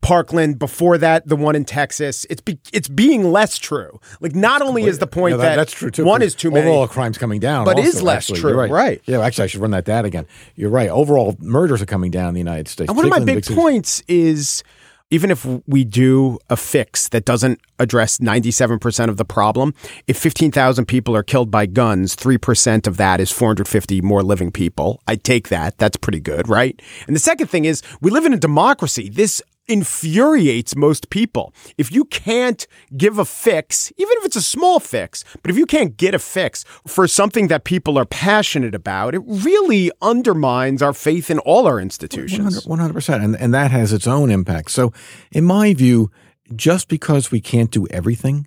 Parkland. 0.00 0.58
Before 0.58 0.98
that, 0.98 1.26
the 1.26 1.36
one 1.36 1.56
in 1.56 1.64
Texas. 1.64 2.26
It's 2.30 2.40
be, 2.40 2.58
it's 2.72 2.88
being 2.88 3.30
less 3.32 3.58
true. 3.58 4.00
Like 4.20 4.34
not 4.34 4.62
only 4.62 4.84
is 4.84 4.98
the 4.98 5.06
point 5.06 5.36
that, 5.38 5.42
that, 5.42 5.56
that's 5.56 5.72
true 5.72 5.90
too. 5.90 6.04
One 6.04 6.22
is 6.22 6.34
too 6.34 6.50
many. 6.50 6.68
Overall 6.68 6.88
crimes 6.88 7.18
coming 7.18 7.40
down, 7.40 7.64
but 7.64 7.76
also, 7.76 7.88
is 7.88 8.02
less 8.02 8.30
actually. 8.30 8.40
true. 8.40 8.54
Right. 8.54 8.70
right. 8.70 9.02
Yeah, 9.06 9.20
actually, 9.20 9.44
I 9.44 9.46
should 9.48 9.60
run 9.60 9.72
that 9.72 9.84
data 9.84 10.06
again. 10.06 10.26
You're 10.54 10.70
right. 10.70 10.88
Overall 10.88 11.36
murders 11.40 11.82
are 11.82 11.86
coming 11.86 12.10
down 12.10 12.28
in 12.28 12.34
the 12.34 12.40
United 12.40 12.68
States. 12.68 12.88
And 12.88 12.96
one 12.96 13.06
of 13.06 13.10
my 13.10 13.20
big, 13.20 13.46
big 13.46 13.56
points 13.56 14.02
is 14.06 14.62
even 15.10 15.30
if 15.30 15.46
we 15.66 15.84
do 15.84 16.38
a 16.50 16.56
fix 16.56 17.08
that 17.10 17.24
doesn't 17.24 17.60
address 17.78 18.18
97% 18.18 19.08
of 19.08 19.16
the 19.16 19.24
problem, 19.24 19.72
if 20.06 20.18
15,000 20.18 20.86
people 20.86 21.14
are 21.14 21.22
killed 21.22 21.50
by 21.50 21.66
guns, 21.66 22.16
3% 22.16 22.86
of 22.86 22.96
that 22.96 23.20
is 23.20 23.30
450 23.30 24.00
more 24.00 24.22
living 24.22 24.50
people. 24.50 25.00
I 25.06 25.16
take 25.16 25.48
that. 25.48 25.78
That's 25.78 25.96
pretty 25.96 26.20
good, 26.20 26.48
right? 26.48 26.80
And 27.06 27.14
the 27.14 27.20
second 27.20 27.46
thing 27.48 27.66
is 27.66 27.82
we 28.00 28.10
live 28.10 28.24
in 28.24 28.32
a 28.32 28.38
democracy. 28.38 29.08
This 29.08 29.40
infuriates 29.68 30.76
most 30.76 31.10
people. 31.10 31.52
If 31.76 31.92
you 31.92 32.04
can't 32.04 32.66
give 32.96 33.18
a 33.18 33.24
fix, 33.24 33.92
even 33.96 34.12
if 34.18 34.24
it's 34.24 34.36
a 34.36 34.42
small 34.42 34.80
fix, 34.80 35.24
but 35.42 35.50
if 35.50 35.56
you 35.56 35.66
can't 35.66 35.96
get 35.96 36.14
a 36.14 36.18
fix 36.18 36.64
for 36.86 37.06
something 37.08 37.48
that 37.48 37.64
people 37.64 37.98
are 37.98 38.04
passionate 38.04 38.74
about, 38.74 39.14
it 39.14 39.22
really 39.26 39.90
undermines 40.02 40.82
our 40.82 40.92
faith 40.92 41.30
in 41.30 41.38
all 41.40 41.66
our 41.66 41.80
institutions. 41.80 42.66
100%. 42.66 42.92
100%. 42.92 43.24
And, 43.24 43.36
and 43.36 43.54
that 43.54 43.70
has 43.70 43.92
its 43.92 44.06
own 44.06 44.30
impact. 44.30 44.70
So, 44.70 44.92
in 45.32 45.44
my 45.44 45.74
view, 45.74 46.10
just 46.54 46.88
because 46.88 47.30
we 47.30 47.40
can't 47.40 47.70
do 47.70 47.86
everything 47.88 48.46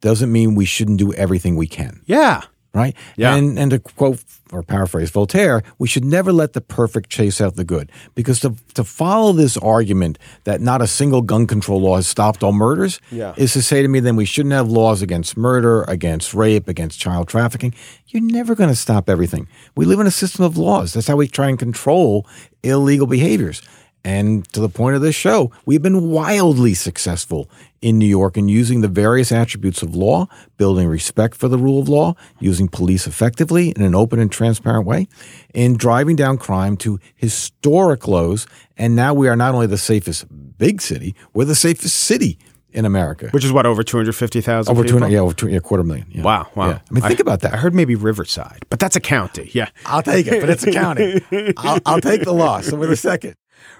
doesn't 0.00 0.32
mean 0.32 0.54
we 0.54 0.64
shouldn't 0.64 0.98
do 0.98 1.12
everything 1.14 1.56
we 1.56 1.66
can. 1.66 2.02
Yeah 2.06 2.42
right? 2.74 2.96
Yeah. 3.16 3.34
And 3.34 3.58
and 3.58 3.70
to 3.70 3.78
quote 3.78 4.22
or 4.52 4.62
paraphrase 4.62 5.10
Voltaire, 5.10 5.62
we 5.78 5.88
should 5.88 6.04
never 6.04 6.32
let 6.32 6.52
the 6.52 6.60
perfect 6.60 7.08
chase 7.08 7.40
out 7.40 7.56
the 7.56 7.64
good. 7.64 7.90
Because 8.14 8.40
to 8.40 8.54
to 8.74 8.84
follow 8.84 9.32
this 9.32 9.56
argument 9.56 10.18
that 10.44 10.60
not 10.60 10.82
a 10.82 10.86
single 10.86 11.22
gun 11.22 11.46
control 11.46 11.80
law 11.80 11.96
has 11.96 12.06
stopped 12.06 12.42
all 12.42 12.52
murders 12.52 13.00
yeah. 13.10 13.34
is 13.36 13.52
to 13.54 13.62
say 13.62 13.82
to 13.82 13.88
me 13.88 14.00
then 14.00 14.16
we 14.16 14.24
shouldn't 14.24 14.52
have 14.52 14.68
laws 14.68 15.02
against 15.02 15.36
murder, 15.36 15.84
against 15.84 16.34
rape, 16.34 16.68
against 16.68 17.00
child 17.00 17.28
trafficking. 17.28 17.74
You're 18.08 18.22
never 18.22 18.54
going 18.54 18.70
to 18.70 18.76
stop 18.76 19.08
everything. 19.08 19.48
We 19.74 19.86
live 19.86 20.00
in 20.00 20.06
a 20.06 20.10
system 20.10 20.44
of 20.44 20.58
laws. 20.58 20.92
That's 20.92 21.06
how 21.06 21.16
we 21.16 21.28
try 21.28 21.48
and 21.48 21.58
control 21.58 22.26
illegal 22.62 23.06
behaviors. 23.06 23.62
And 24.04 24.46
to 24.52 24.60
the 24.60 24.68
point 24.68 24.96
of 24.96 25.02
this 25.02 25.14
show, 25.14 25.52
we've 25.64 25.82
been 25.82 26.10
wildly 26.10 26.74
successful 26.74 27.48
in 27.80 27.98
New 27.98 28.06
York 28.06 28.36
in 28.36 28.48
using 28.48 28.80
the 28.80 28.88
various 28.88 29.30
attributes 29.30 29.82
of 29.82 29.94
law, 29.94 30.26
building 30.56 30.88
respect 30.88 31.36
for 31.36 31.48
the 31.48 31.58
rule 31.58 31.80
of 31.80 31.88
law, 31.88 32.14
using 32.40 32.68
police 32.68 33.06
effectively 33.06 33.70
in 33.70 33.82
an 33.82 33.94
open 33.94 34.18
and 34.18 34.30
transparent 34.30 34.86
way, 34.86 35.08
in 35.54 35.76
driving 35.76 36.16
down 36.16 36.38
crime 36.38 36.76
to 36.76 36.98
historic 37.14 38.08
lows. 38.08 38.46
And 38.76 38.96
now 38.96 39.14
we 39.14 39.28
are 39.28 39.36
not 39.36 39.54
only 39.54 39.66
the 39.66 39.78
safest 39.78 40.26
big 40.58 40.80
city, 40.80 41.14
we're 41.32 41.44
the 41.44 41.54
safest 41.54 41.96
city 41.96 42.38
in 42.72 42.84
America. 42.84 43.28
Which 43.30 43.44
is 43.44 43.52
what, 43.52 43.66
over 43.66 43.82
250,000 43.82 44.70
Over 44.70 44.86
200, 44.86 45.12
yeah, 45.12 45.20
over 45.20 45.34
two, 45.34 45.48
yeah, 45.48 45.58
quarter 45.58 45.84
million. 45.84 46.06
Yeah. 46.10 46.22
Wow, 46.22 46.48
wow. 46.54 46.68
Yeah. 46.68 46.78
I 46.90 46.94
mean, 46.94 47.02
think 47.02 47.20
I, 47.20 47.22
about 47.22 47.40
that. 47.40 47.54
I 47.54 47.56
heard 47.56 47.74
maybe 47.74 47.94
Riverside, 47.94 48.64
but 48.70 48.80
that's 48.80 48.96
a 48.96 49.00
county. 49.00 49.50
Yeah. 49.52 49.68
I'll 49.86 50.02
take 50.02 50.26
it, 50.26 50.40
but 50.40 50.50
it's 50.50 50.66
a 50.66 50.72
county. 50.72 51.20
I'll, 51.56 51.80
I'll 51.84 52.00
take 52.00 52.24
the 52.24 52.32
loss. 52.32 52.66
So 52.66 52.76
with 52.76 52.90
a 52.90 52.96
second. 52.96 53.34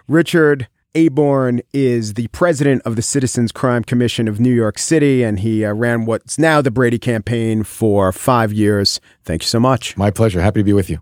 Richard 0.09 0.69
Aborn 0.95 1.63
is 1.73 2.15
the 2.15 2.29
president 2.29 2.83
of 2.85 2.97
the 2.97 3.03
Citizens 3.03 3.51
Crime 3.51 3.83
Commission 3.83 4.29
of 4.29 4.39
New 4.39 4.53
York 4.53 4.79
City, 4.79 5.23
and 5.23 5.41
he 5.41 5.65
uh, 5.65 5.73
ran 5.73 6.05
what's 6.05 6.39
now 6.39 6.61
the 6.61 6.71
Brady 6.71 6.99
campaign 6.99 7.63
for 7.63 8.13
five 8.13 8.53
years. 8.53 9.01
Thank 9.25 9.43
you 9.43 9.49
so 9.49 9.61
much. 9.61 9.97
My 9.97 10.11
pleasure. 10.11 10.43
Happy 10.43 10.61
to 10.61 10.65
be 10.65 10.73
with 10.73 10.91
you. 10.91 10.99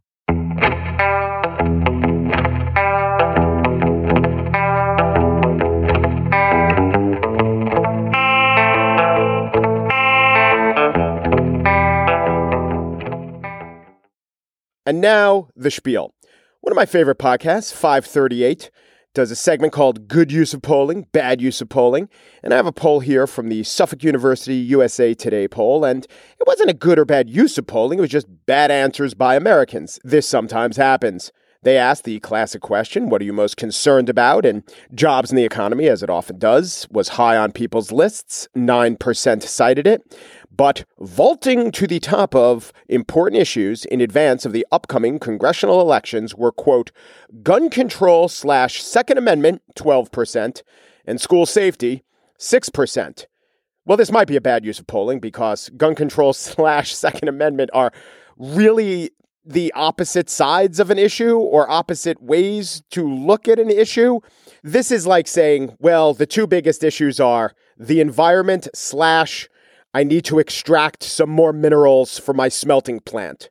And 14.86 15.00
now, 15.00 15.48
the 15.54 15.70
spiel. 15.70 16.14
One 16.62 16.72
of 16.72 16.76
my 16.76 16.84
favorite 16.84 17.18
podcasts, 17.18 17.72
538 17.72 18.70
does 19.14 19.30
a 19.30 19.36
segment 19.36 19.72
called 19.72 20.06
Good 20.06 20.30
Use 20.30 20.52
of 20.52 20.60
Polling, 20.60 21.06
Bad 21.10 21.40
Use 21.40 21.62
of 21.62 21.70
Polling. 21.70 22.10
And 22.42 22.52
I 22.52 22.56
have 22.56 22.66
a 22.66 22.72
poll 22.72 23.00
here 23.00 23.26
from 23.26 23.48
the 23.48 23.62
Suffolk 23.62 24.04
University 24.04 24.56
USA 24.56 25.14
Today 25.14 25.48
poll. 25.48 25.86
And 25.86 26.04
it 26.04 26.46
wasn't 26.46 26.68
a 26.68 26.74
good 26.74 26.98
or 26.98 27.06
bad 27.06 27.30
use 27.30 27.56
of 27.56 27.66
polling, 27.66 27.98
it 27.98 28.02
was 28.02 28.10
just 28.10 28.26
bad 28.44 28.70
answers 28.70 29.14
by 29.14 29.36
Americans. 29.36 29.98
This 30.04 30.28
sometimes 30.28 30.76
happens. 30.76 31.32
They 31.62 31.78
asked 31.78 32.04
the 32.04 32.20
classic 32.20 32.60
question, 32.60 33.08
What 33.08 33.22
are 33.22 33.24
you 33.24 33.32
most 33.32 33.56
concerned 33.56 34.10
about? 34.10 34.44
And 34.44 34.62
jobs 34.94 35.30
in 35.30 35.36
the 35.36 35.44
economy, 35.44 35.88
as 35.88 36.02
it 36.02 36.10
often 36.10 36.38
does, 36.38 36.86
was 36.90 37.08
high 37.10 37.38
on 37.38 37.52
people's 37.52 37.92
lists. 37.92 38.48
9% 38.54 39.42
cited 39.42 39.86
it 39.86 40.02
but 40.50 40.84
vaulting 40.98 41.70
to 41.72 41.86
the 41.86 42.00
top 42.00 42.34
of 42.34 42.72
important 42.88 43.40
issues 43.40 43.84
in 43.84 44.00
advance 44.00 44.44
of 44.44 44.52
the 44.52 44.66
upcoming 44.72 45.18
congressional 45.18 45.80
elections 45.80 46.34
were, 46.34 46.52
quote, 46.52 46.90
gun 47.42 47.70
control 47.70 48.28
slash 48.28 48.82
Second 48.82 49.18
Amendment, 49.18 49.62
12%, 49.76 50.62
and 51.06 51.20
school 51.20 51.46
safety, 51.46 52.02
6%. 52.38 53.26
well, 53.84 53.96
this 53.96 54.12
might 54.12 54.28
be 54.28 54.36
a 54.36 54.40
bad 54.40 54.64
use 54.64 54.78
of 54.78 54.86
polling 54.86 55.20
because 55.20 55.70
gun 55.76 55.94
control 55.94 56.32
slash 56.34 56.94
Second 56.94 57.28
Amendment 57.28 57.70
are 57.72 57.92
really 58.36 59.10
the 59.44 59.72
opposite 59.74 60.28
sides 60.28 60.78
of 60.78 60.90
an 60.90 60.98
issue 60.98 61.36
or 61.36 61.70
opposite 61.70 62.22
ways 62.22 62.82
to 62.90 63.08
look 63.08 63.48
at 63.48 63.58
an 63.58 63.70
issue. 63.70 64.20
This 64.62 64.90
is 64.90 65.06
like 65.06 65.26
saying, 65.26 65.76
well, 65.78 66.12
the 66.12 66.26
two 66.26 66.46
biggest 66.46 66.84
issues 66.84 67.18
are 67.18 67.54
the 67.78 68.00
environment 68.00 68.68
slash 68.74 69.48
I 69.92 70.04
need 70.04 70.24
to 70.26 70.38
extract 70.38 71.02
some 71.02 71.30
more 71.30 71.52
minerals 71.52 72.18
for 72.18 72.32
my 72.32 72.48
smelting 72.48 73.00
plant. 73.00 73.50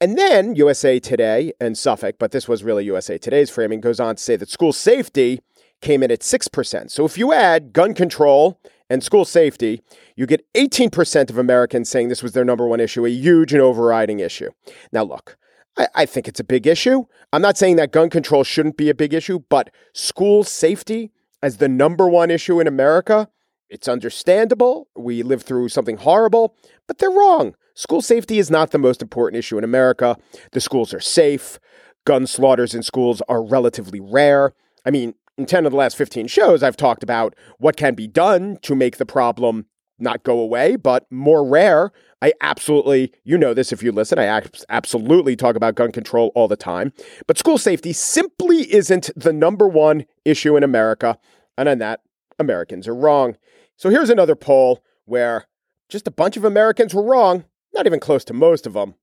And 0.00 0.18
then 0.18 0.54
USA 0.56 0.98
Today 0.98 1.52
and 1.60 1.78
Suffolk, 1.78 2.16
but 2.18 2.30
this 2.30 2.46
was 2.46 2.64
really 2.64 2.84
USA 2.84 3.16
Today's 3.16 3.48
framing, 3.48 3.80
goes 3.80 4.00
on 4.00 4.16
to 4.16 4.22
say 4.22 4.36
that 4.36 4.50
school 4.50 4.72
safety 4.72 5.40
came 5.80 6.02
in 6.02 6.10
at 6.10 6.20
6%. 6.20 6.90
So 6.90 7.04
if 7.04 7.16
you 7.16 7.32
add 7.32 7.72
gun 7.72 7.94
control 7.94 8.60
and 8.90 9.02
school 9.02 9.24
safety, 9.24 9.80
you 10.16 10.26
get 10.26 10.44
18% 10.54 11.30
of 11.30 11.38
Americans 11.38 11.88
saying 11.88 12.08
this 12.08 12.22
was 12.22 12.32
their 12.32 12.44
number 12.44 12.66
one 12.66 12.80
issue, 12.80 13.06
a 13.06 13.10
huge 13.10 13.52
and 13.52 13.62
overriding 13.62 14.20
issue. 14.20 14.50
Now, 14.92 15.04
look, 15.04 15.36
I, 15.78 15.88
I, 15.94 16.06
think 16.06 16.28
it's 16.28 16.40
a 16.40 16.44
big 16.44 16.66
issue. 16.66 17.04
I'm 17.32 17.42
not 17.42 17.56
saying 17.56 17.76
that 17.76 17.92
gun 17.92 18.10
control 18.10 18.44
shouldn't 18.44 18.76
be 18.76 18.90
a 18.90 18.94
big 18.94 19.14
issue, 19.14 19.40
but 19.48 19.70
school 19.92 20.44
safety 20.44 21.12
as 21.42 21.58
the 21.58 21.68
number 21.68 22.08
one 22.08 22.30
issue 22.30 22.60
in 22.60 22.66
America, 22.66 23.28
it's 23.68 23.88
understandable. 23.88 24.88
We 24.96 25.22
lived 25.22 25.46
through 25.46 25.68
something 25.68 25.96
horrible, 25.96 26.56
but 26.86 26.98
they're 26.98 27.10
wrong. 27.10 27.54
School 27.74 28.02
safety 28.02 28.38
is 28.38 28.50
not 28.50 28.70
the 28.70 28.78
most 28.78 29.02
important 29.02 29.38
issue 29.38 29.58
in 29.58 29.64
America. 29.64 30.16
The 30.52 30.60
schools 30.60 30.94
are 30.94 31.00
safe. 31.00 31.58
Gun 32.04 32.26
slaughters 32.26 32.74
in 32.74 32.82
schools 32.82 33.22
are 33.28 33.42
relatively 33.42 34.00
rare. 34.00 34.52
I 34.84 34.90
mean, 34.90 35.14
in 35.36 35.46
10 35.46 35.66
of 35.66 35.72
the 35.72 35.78
last 35.78 35.96
15 35.96 36.26
shows, 36.28 36.62
I've 36.62 36.76
talked 36.76 37.02
about 37.02 37.34
what 37.58 37.76
can 37.76 37.94
be 37.94 38.06
done 38.06 38.58
to 38.62 38.76
make 38.76 38.98
the 38.98 39.06
problem 39.06 39.66
not 39.98 40.22
go 40.22 40.38
away, 40.38 40.76
but 40.76 41.06
more 41.10 41.46
rare. 41.46 41.92
I 42.20 42.32
absolutely, 42.40 43.12
you 43.24 43.36
know 43.36 43.54
this 43.54 43.72
if 43.72 43.82
you 43.82 43.92
listen, 43.92 44.18
I 44.18 44.42
absolutely 44.68 45.36
talk 45.36 45.56
about 45.56 45.74
gun 45.74 45.92
control 45.92 46.32
all 46.34 46.48
the 46.48 46.56
time. 46.56 46.92
But 47.26 47.38
school 47.38 47.58
safety 47.58 47.92
simply 47.92 48.72
isn't 48.72 49.10
the 49.16 49.32
number 49.32 49.68
one 49.68 50.06
issue 50.24 50.56
in 50.56 50.62
America. 50.62 51.18
And 51.56 51.68
on 51.68 51.78
that, 51.78 52.00
Americans 52.38 52.88
are 52.88 52.94
wrong. 52.94 53.36
So 53.76 53.90
here's 53.90 54.10
another 54.10 54.36
poll 54.36 54.82
where 55.04 55.46
just 55.88 56.08
a 56.08 56.12
bunch 56.12 56.36
of 56.36 56.44
Americans 56.44 56.94
were 56.94 57.02
wrong, 57.02 57.44
not 57.72 57.86
even 57.86 58.00
close 58.00 58.24
to 58.24 58.32
most 58.32 58.66
of 58.66 58.72
them, 58.72 58.94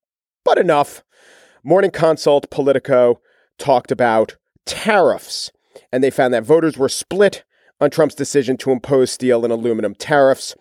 but 0.44 0.58
enough. 0.58 1.04
Morning 1.64 1.92
Consult 1.92 2.50
Politico 2.50 3.22
talked 3.58 3.92
about 3.92 4.38
tariffs 4.66 5.52
and 5.92 6.04
they 6.04 6.10
found 6.10 6.34
that 6.34 6.44
voters 6.44 6.78
were 6.78 6.90
split 6.90 7.44
on 7.80 7.90
Trump's 7.90 8.16
decision 8.16 8.58
to 8.58 8.72
impose 8.72 9.12
steel 9.12 9.44
and 9.44 9.52
aluminum 9.52 9.96
tariffs. 9.96 10.56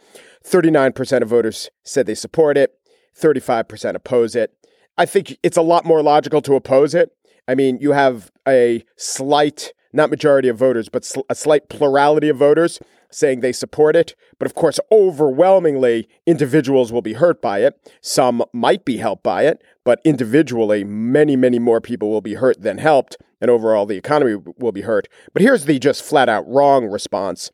39% 0.45 1.23
of 1.23 1.29
voters 1.29 1.71
said 1.85 2.07
they 2.07 2.15
support 2.15 2.57
it, 2.57 2.73
35% 3.19 3.95
oppose 3.95 4.35
it. 4.35 4.53
I 4.97 5.07
think 5.07 5.37
it's 5.43 5.57
a 5.57 5.63
lot 5.63 5.85
more 5.85 6.03
logical 6.03 6.41
to 6.43 6.55
oppose 6.55 6.95
it. 6.95 7.11
I 7.47 7.55
mean, 7.55 7.79
you 7.81 7.93
have 7.93 8.31
a 8.47 8.85
slight, 8.97 9.73
not 9.93 10.11
majority 10.11 10.49
of 10.49 10.57
voters, 10.57 10.89
but 10.89 11.05
sl- 11.05 11.21
a 11.29 11.35
slight 11.35 11.69
plurality 11.69 12.29
of 12.29 12.37
voters 12.37 12.81
saying 13.11 13.41
they 13.41 13.53
support 13.53 13.97
it. 13.97 14.15
But 14.39 14.47
of 14.47 14.55
course, 14.55 14.79
overwhelmingly, 14.91 16.09
individuals 16.27 16.93
will 16.93 17.03
be 17.03 17.15
hurt 17.15 17.43
by 17.43 17.61
it. 17.61 17.79
Some 18.01 18.45
might 18.53 18.85
be 18.85 18.99
helped 18.99 19.23
by 19.23 19.45
it, 19.45 19.63
but 19.85 20.01
individually, 20.05 20.85
many, 20.85 21.37
many 21.37 21.59
more 21.59 21.81
people 21.81 22.11
will 22.11 22.21
be 22.21 22.35
hurt 22.35 22.61
than 22.61 22.79
helped. 22.79 23.17
And 23.41 23.51
overall, 23.51 23.87
the 23.87 23.97
economy 23.97 24.37
will 24.59 24.73
be 24.73 24.83
hurt. 24.83 25.09
But 25.33 25.43
here's 25.43 25.65
the 25.65 25.79
just 25.79 26.03
flat 26.03 26.29
out 26.29 26.47
wrong 26.47 26.87
response 26.87 27.51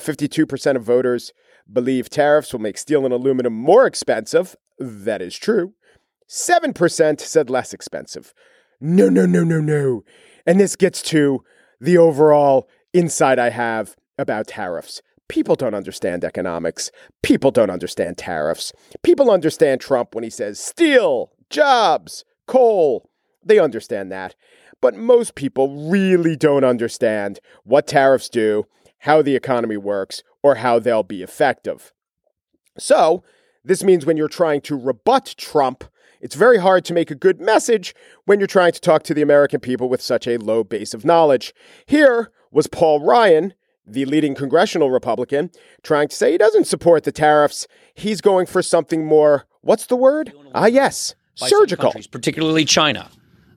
52% 0.00 0.76
of 0.76 0.82
voters 0.82 1.32
believe 1.72 2.10
tariffs 2.10 2.52
will 2.52 2.60
make 2.60 2.78
steel 2.78 3.04
and 3.04 3.14
aluminum 3.14 3.52
more 3.52 3.86
expensive. 3.86 4.56
That 4.78 5.22
is 5.22 5.36
true. 5.36 5.74
7% 6.28 7.20
said 7.20 7.50
less 7.50 7.72
expensive. 7.72 8.34
No, 8.80 9.08
no, 9.08 9.24
no, 9.24 9.44
no, 9.44 9.60
no. 9.60 10.04
And 10.46 10.60
this 10.60 10.76
gets 10.76 11.00
to 11.02 11.42
the 11.84 11.98
overall 11.98 12.68
insight 12.94 13.38
I 13.38 13.50
have 13.50 13.94
about 14.18 14.46
tariffs. 14.48 15.02
People 15.28 15.54
don't 15.54 15.74
understand 15.74 16.24
economics. 16.24 16.90
People 17.22 17.50
don't 17.50 17.70
understand 17.70 18.16
tariffs. 18.16 18.72
People 19.02 19.30
understand 19.30 19.80
Trump 19.80 20.14
when 20.14 20.24
he 20.24 20.30
says 20.30 20.58
steel, 20.58 21.32
jobs, 21.50 22.24
coal. 22.46 23.10
They 23.44 23.58
understand 23.58 24.10
that. 24.12 24.34
But 24.80 24.94
most 24.94 25.34
people 25.34 25.90
really 25.90 26.36
don't 26.36 26.64
understand 26.64 27.40
what 27.64 27.86
tariffs 27.86 28.28
do, 28.28 28.64
how 29.00 29.20
the 29.20 29.36
economy 29.36 29.76
works, 29.76 30.22
or 30.42 30.56
how 30.56 30.78
they'll 30.78 31.02
be 31.02 31.22
effective. 31.22 31.92
So, 32.78 33.22
this 33.62 33.84
means 33.84 34.04
when 34.04 34.16
you're 34.16 34.28
trying 34.28 34.60
to 34.62 34.76
rebut 34.78 35.34
Trump, 35.36 35.84
it's 36.24 36.34
very 36.34 36.56
hard 36.56 36.86
to 36.86 36.94
make 36.94 37.10
a 37.10 37.14
good 37.14 37.38
message 37.38 37.94
when 38.24 38.40
you're 38.40 38.46
trying 38.46 38.72
to 38.72 38.80
talk 38.80 39.02
to 39.02 39.12
the 39.12 39.20
American 39.20 39.60
people 39.60 39.90
with 39.90 40.00
such 40.00 40.26
a 40.26 40.38
low 40.38 40.64
base 40.64 40.94
of 40.94 41.04
knowledge. 41.04 41.54
Here 41.84 42.32
was 42.50 42.66
Paul 42.66 43.00
Ryan 43.00 43.52
the 43.86 44.06
leading 44.06 44.34
congressional 44.34 44.90
Republican, 44.90 45.50
trying 45.82 46.08
to 46.08 46.16
say 46.16 46.32
he 46.32 46.38
doesn't 46.38 46.66
support 46.66 47.04
the 47.04 47.12
tariffs. 47.12 47.66
He's 47.92 48.22
going 48.22 48.46
for 48.46 48.62
something 48.62 49.04
more, 49.04 49.44
what's 49.60 49.84
the 49.84 49.96
word? 49.96 50.32
Ah, 50.54 50.64
yes, 50.64 51.14
surgical. 51.34 51.92
Particularly 52.10 52.64
China. 52.64 53.10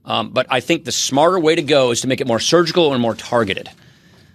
Um, 0.03 0.31
but 0.31 0.45
I 0.49 0.59
think 0.59 0.83
the 0.83 0.91
smarter 0.91 1.39
way 1.39 1.55
to 1.55 1.61
go 1.61 1.91
is 1.91 2.01
to 2.01 2.09
make 2.09 2.19
it 2.19 2.27
more 2.27 2.41
surgical 2.41 2.91
and 2.91 3.01
more 3.01 3.15
targeted. 3.15 3.69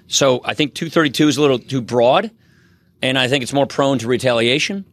So 0.07 0.41
I 0.47 0.55
think 0.55 0.73
232 0.73 1.29
is 1.29 1.37
a 1.37 1.43
little 1.43 1.59
too 1.59 1.83
broad, 1.83 2.31
and 3.03 3.19
I 3.19 3.29
think 3.29 3.43
it's 3.43 3.53
more 3.53 3.67
prone 3.67 3.99
to 3.99 4.07
retaliation. 4.07 4.87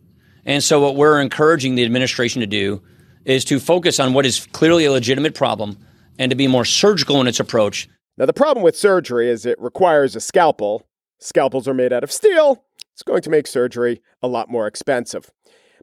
And 0.46 0.62
so 0.62 0.82
what 0.82 0.98
we're 0.98 1.22
encouraging 1.22 1.76
the 1.76 1.86
administration 1.86 2.42
to 2.42 2.48
do 2.48 2.82
is 3.26 3.46
to 3.46 3.60
focus 3.60 4.00
on 4.00 4.14
what 4.14 4.26
is 4.26 4.48
clearly 4.54 4.86
a 4.86 4.92
legitimate 4.92 5.36
problem 5.36 5.78
and 6.18 6.30
to 6.30 6.36
be 6.36 6.48
more 6.48 6.66
surgical 6.66 7.22
in 7.22 7.28
its 7.28 7.40
approach. 7.40 7.88
Now, 8.18 8.26
the 8.26 8.34
problem 8.34 8.64
with 8.64 8.76
surgery 8.76 9.30
is 9.30 9.46
it 9.46 9.60
requires 9.60 10.16
a 10.16 10.20
scalpel, 10.20 10.86
Scalpels 11.20 11.68
are 11.68 11.74
made 11.74 11.92
out 11.92 12.04
of 12.04 12.12
steel. 12.12 12.64
It's 12.94 13.04
going 13.04 13.22
to 13.22 13.30
make 13.30 13.48
surgery 13.48 14.02
a 14.22 14.28
lot 14.28 14.50
more 14.50 14.68
expensive. 14.68 15.32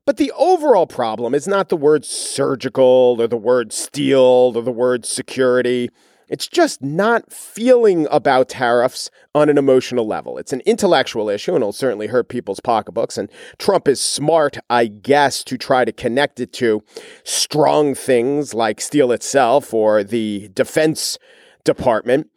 But 0.07 0.17
the 0.17 0.33
overall 0.33 0.87
problem 0.87 1.35
is 1.35 1.47
not 1.47 1.69
the 1.69 1.77
word 1.77 2.05
surgical 2.05 3.17
or 3.19 3.27
the 3.27 3.37
word 3.37 3.73
steel 3.73 4.53
or 4.55 4.63
the 4.63 4.73
word 4.73 5.05
security. 5.05 5.91
It's 6.29 6.49
just 6.49 6.83
not 6.83 7.33
feeling 7.33 8.07
about 8.11 8.49
tariffs 8.49 9.11
on 9.35 9.49
an 9.49 9.59
emotional 9.59 10.07
level. 10.07 10.39
It's 10.39 10.53
an 10.53 10.63
intellectual 10.67 11.29
issue 11.29 11.55
and 11.55 11.63
it'll 11.63 11.73
certainly 11.73 12.09
hurt 12.09 12.29
people's 12.29 12.61
pocketbooks. 12.61 13.17
And 13.17 13.31
Trump 13.59 13.87
is 13.87 14.01
smart, 14.01 14.59
I 14.69 14.87
guess, 14.87 15.45
to 15.45 15.57
try 15.57 15.85
to 15.85 15.93
connect 15.93 16.41
it 16.41 16.53
to 16.55 16.83
strong 17.25 17.95
things 17.95 18.55
like 18.55 18.81
steel 18.81 19.13
itself 19.13 19.73
or 19.73 20.03
the 20.03 20.49
Defense 20.55 21.19
Department 21.65 22.29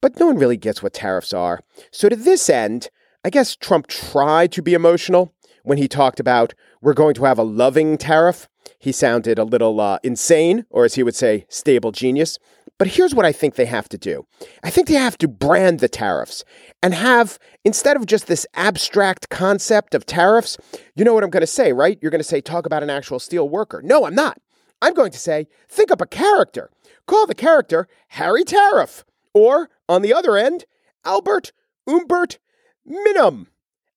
but 0.00 0.20
no 0.20 0.26
one 0.26 0.38
really 0.38 0.56
gets 0.56 0.82
what 0.82 0.92
tariffs 0.92 1.32
are. 1.32 1.60
So, 1.90 2.08
to 2.08 2.16
this 2.16 2.48
end, 2.48 2.90
I 3.24 3.30
guess 3.30 3.56
Trump 3.56 3.86
tried 3.88 4.52
to 4.52 4.62
be 4.62 4.74
emotional 4.74 5.32
when 5.64 5.78
he 5.78 5.88
talked 5.88 6.20
about 6.20 6.54
we're 6.80 6.94
going 6.94 7.14
to 7.14 7.24
have 7.24 7.38
a 7.38 7.42
loving 7.42 7.98
tariff. 7.98 8.48
He 8.78 8.92
sounded 8.92 9.38
a 9.38 9.44
little 9.44 9.80
uh, 9.80 9.98
insane, 10.04 10.64
or 10.70 10.84
as 10.84 10.94
he 10.94 11.02
would 11.02 11.16
say, 11.16 11.46
stable 11.48 11.90
genius. 11.90 12.38
But 12.78 12.88
here's 12.88 13.14
what 13.14 13.24
I 13.24 13.32
think 13.32 13.54
they 13.54 13.64
have 13.66 13.88
to 13.90 13.98
do 13.98 14.26
I 14.62 14.70
think 14.70 14.88
they 14.88 14.94
have 14.94 15.18
to 15.18 15.28
brand 15.28 15.80
the 15.80 15.88
tariffs 15.88 16.44
and 16.82 16.94
have, 16.94 17.38
instead 17.64 17.96
of 17.96 18.06
just 18.06 18.26
this 18.26 18.46
abstract 18.54 19.28
concept 19.30 19.94
of 19.94 20.06
tariffs, 20.06 20.56
you 20.94 21.04
know 21.04 21.14
what 21.14 21.24
I'm 21.24 21.30
going 21.30 21.40
to 21.40 21.46
say, 21.46 21.72
right? 21.72 21.98
You're 22.00 22.10
going 22.10 22.20
to 22.20 22.24
say, 22.24 22.40
talk 22.40 22.66
about 22.66 22.82
an 22.82 22.90
actual 22.90 23.18
steel 23.18 23.48
worker. 23.48 23.80
No, 23.82 24.06
I'm 24.06 24.14
not. 24.14 24.38
I'm 24.82 24.94
going 24.94 25.12
to 25.12 25.18
say, 25.18 25.46
think 25.68 25.90
up 25.90 26.02
a 26.02 26.06
character. 26.06 26.70
Call 27.06 27.26
the 27.26 27.34
character 27.34 27.88
Harry 28.08 28.44
Tariff. 28.44 29.04
Or, 29.32 29.70
on 29.88 30.02
the 30.02 30.12
other 30.12 30.36
end, 30.36 30.64
Albert 31.04 31.52
Umbert 31.86 32.38
Minim. 32.84 33.48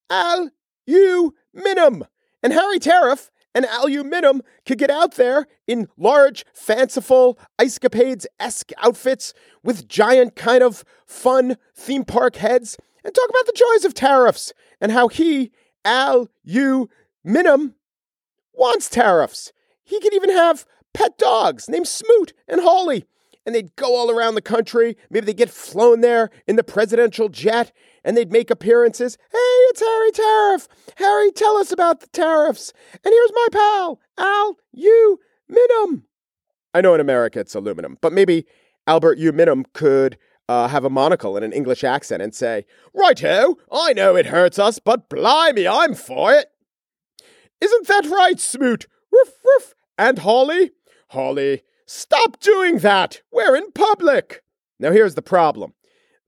Al 0.08 0.50
U 0.86 1.34
Minim. 1.52 2.04
And 2.42 2.52
Harry 2.52 2.78
Tariff 2.78 3.30
and 3.54 3.66
Al 3.66 3.88
U 3.88 4.04
Minim 4.04 4.42
could 4.66 4.78
get 4.78 4.90
out 4.90 5.14
there 5.14 5.46
in 5.66 5.88
large, 5.96 6.44
fanciful, 6.52 7.38
Icecapades 7.58 8.26
esque 8.38 8.70
outfits 8.78 9.34
with 9.62 9.88
giant, 9.88 10.36
kind 10.36 10.62
of 10.62 10.84
fun 11.06 11.56
theme 11.74 12.04
park 12.04 12.36
heads 12.36 12.76
and 13.04 13.14
talk 13.14 13.28
about 13.28 13.46
the 13.46 13.52
joys 13.74 13.84
of 13.84 13.94
tariffs 13.94 14.52
and 14.80 14.92
how 14.92 15.08
he, 15.08 15.50
Al 15.84 16.28
U 16.44 16.88
Minim, 17.24 17.74
wants 18.52 18.88
tariffs. 18.88 19.52
He 19.82 20.00
could 20.00 20.14
even 20.14 20.30
have 20.30 20.66
pet 20.92 21.18
dogs 21.18 21.68
named 21.68 21.88
Smoot 21.88 22.32
and 22.46 22.60
Hawley 22.60 23.04
and 23.46 23.54
they'd 23.54 23.74
go 23.76 23.96
all 23.96 24.10
around 24.10 24.34
the 24.34 24.42
country. 24.42 24.96
Maybe 25.10 25.26
they'd 25.26 25.36
get 25.36 25.50
flown 25.50 26.00
there 26.00 26.30
in 26.46 26.56
the 26.56 26.64
presidential 26.64 27.28
jet 27.28 27.72
and 28.04 28.16
they'd 28.16 28.32
make 28.32 28.50
appearances. 28.50 29.18
Hey, 29.30 29.38
it's 29.70 29.80
Harry 29.80 30.12
Tariff. 30.12 30.68
Harry, 30.96 31.32
tell 31.32 31.56
us 31.56 31.72
about 31.72 32.00
the 32.00 32.06
tariffs. 32.08 32.72
And 32.92 33.12
here's 33.12 33.32
my 33.32 33.46
pal, 33.52 34.00
Al 34.18 34.56
U. 34.72 35.20
Minim. 35.48 36.04
I 36.72 36.80
know 36.80 36.94
in 36.94 37.00
America 37.00 37.40
it's 37.40 37.54
aluminum, 37.54 37.98
but 38.00 38.12
maybe 38.12 38.46
Albert 38.86 39.18
U. 39.18 39.32
Minim 39.32 39.64
could 39.72 40.18
uh, 40.48 40.68
have 40.68 40.84
a 40.84 40.90
monocle 40.90 41.36
and 41.36 41.44
an 41.44 41.52
English 41.52 41.84
accent 41.84 42.22
and 42.22 42.34
say, 42.34 42.66
Righto, 42.94 43.56
I 43.70 43.92
know 43.92 44.16
it 44.16 44.26
hurts 44.26 44.58
us, 44.58 44.78
but 44.78 45.08
blimey, 45.08 45.66
I'm 45.66 45.94
for 45.94 46.32
it. 46.32 46.50
Isn't 47.60 47.86
that 47.88 48.06
right, 48.06 48.40
Smoot? 48.40 48.86
Woof, 49.12 49.30
woof. 49.44 49.74
And 49.98 50.20
Hawley? 50.20 50.72
Hawley, 51.10 51.62
stop 51.86 52.40
doing 52.40 52.78
that. 52.78 53.22
We're 53.32 53.56
in 53.56 53.70
public. 53.72 54.42
Now, 54.78 54.92
here's 54.92 55.14
the 55.14 55.22
problem 55.22 55.74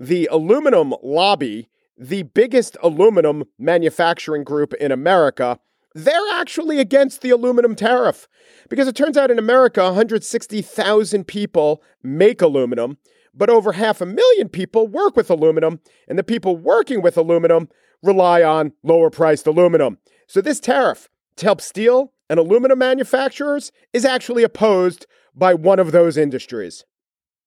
the 0.02 0.28
aluminum 0.32 0.92
lobby, 1.00 1.68
the 1.96 2.24
biggest 2.24 2.76
aluminum 2.82 3.44
manufacturing 3.56 4.42
group 4.42 4.74
in 4.74 4.90
America, 4.90 5.60
they're 5.94 6.28
actually 6.32 6.80
against 6.80 7.22
the 7.22 7.30
aluminum 7.30 7.76
tariff. 7.76 8.26
Because 8.68 8.88
it 8.88 8.96
turns 8.96 9.16
out 9.16 9.30
in 9.30 9.38
America, 9.38 9.84
160,000 9.84 11.24
people 11.28 11.84
make 12.02 12.42
aluminum, 12.42 12.98
but 13.32 13.48
over 13.48 13.72
half 13.72 14.00
a 14.00 14.06
million 14.06 14.48
people 14.48 14.88
work 14.88 15.14
with 15.14 15.30
aluminum, 15.30 15.78
and 16.08 16.18
the 16.18 16.24
people 16.24 16.56
working 16.56 17.00
with 17.00 17.16
aluminum 17.16 17.68
rely 18.02 18.42
on 18.42 18.72
lower 18.82 19.08
priced 19.08 19.46
aluminum. 19.46 19.98
So 20.26 20.40
this 20.40 20.58
tariff 20.58 21.08
to 21.36 21.46
help 21.46 21.60
steel 21.60 22.12
and 22.28 22.40
aluminum 22.40 22.80
manufacturers 22.80 23.70
is 23.92 24.04
actually 24.04 24.42
opposed 24.42 25.06
by 25.32 25.54
one 25.54 25.78
of 25.78 25.92
those 25.92 26.16
industries. 26.16 26.84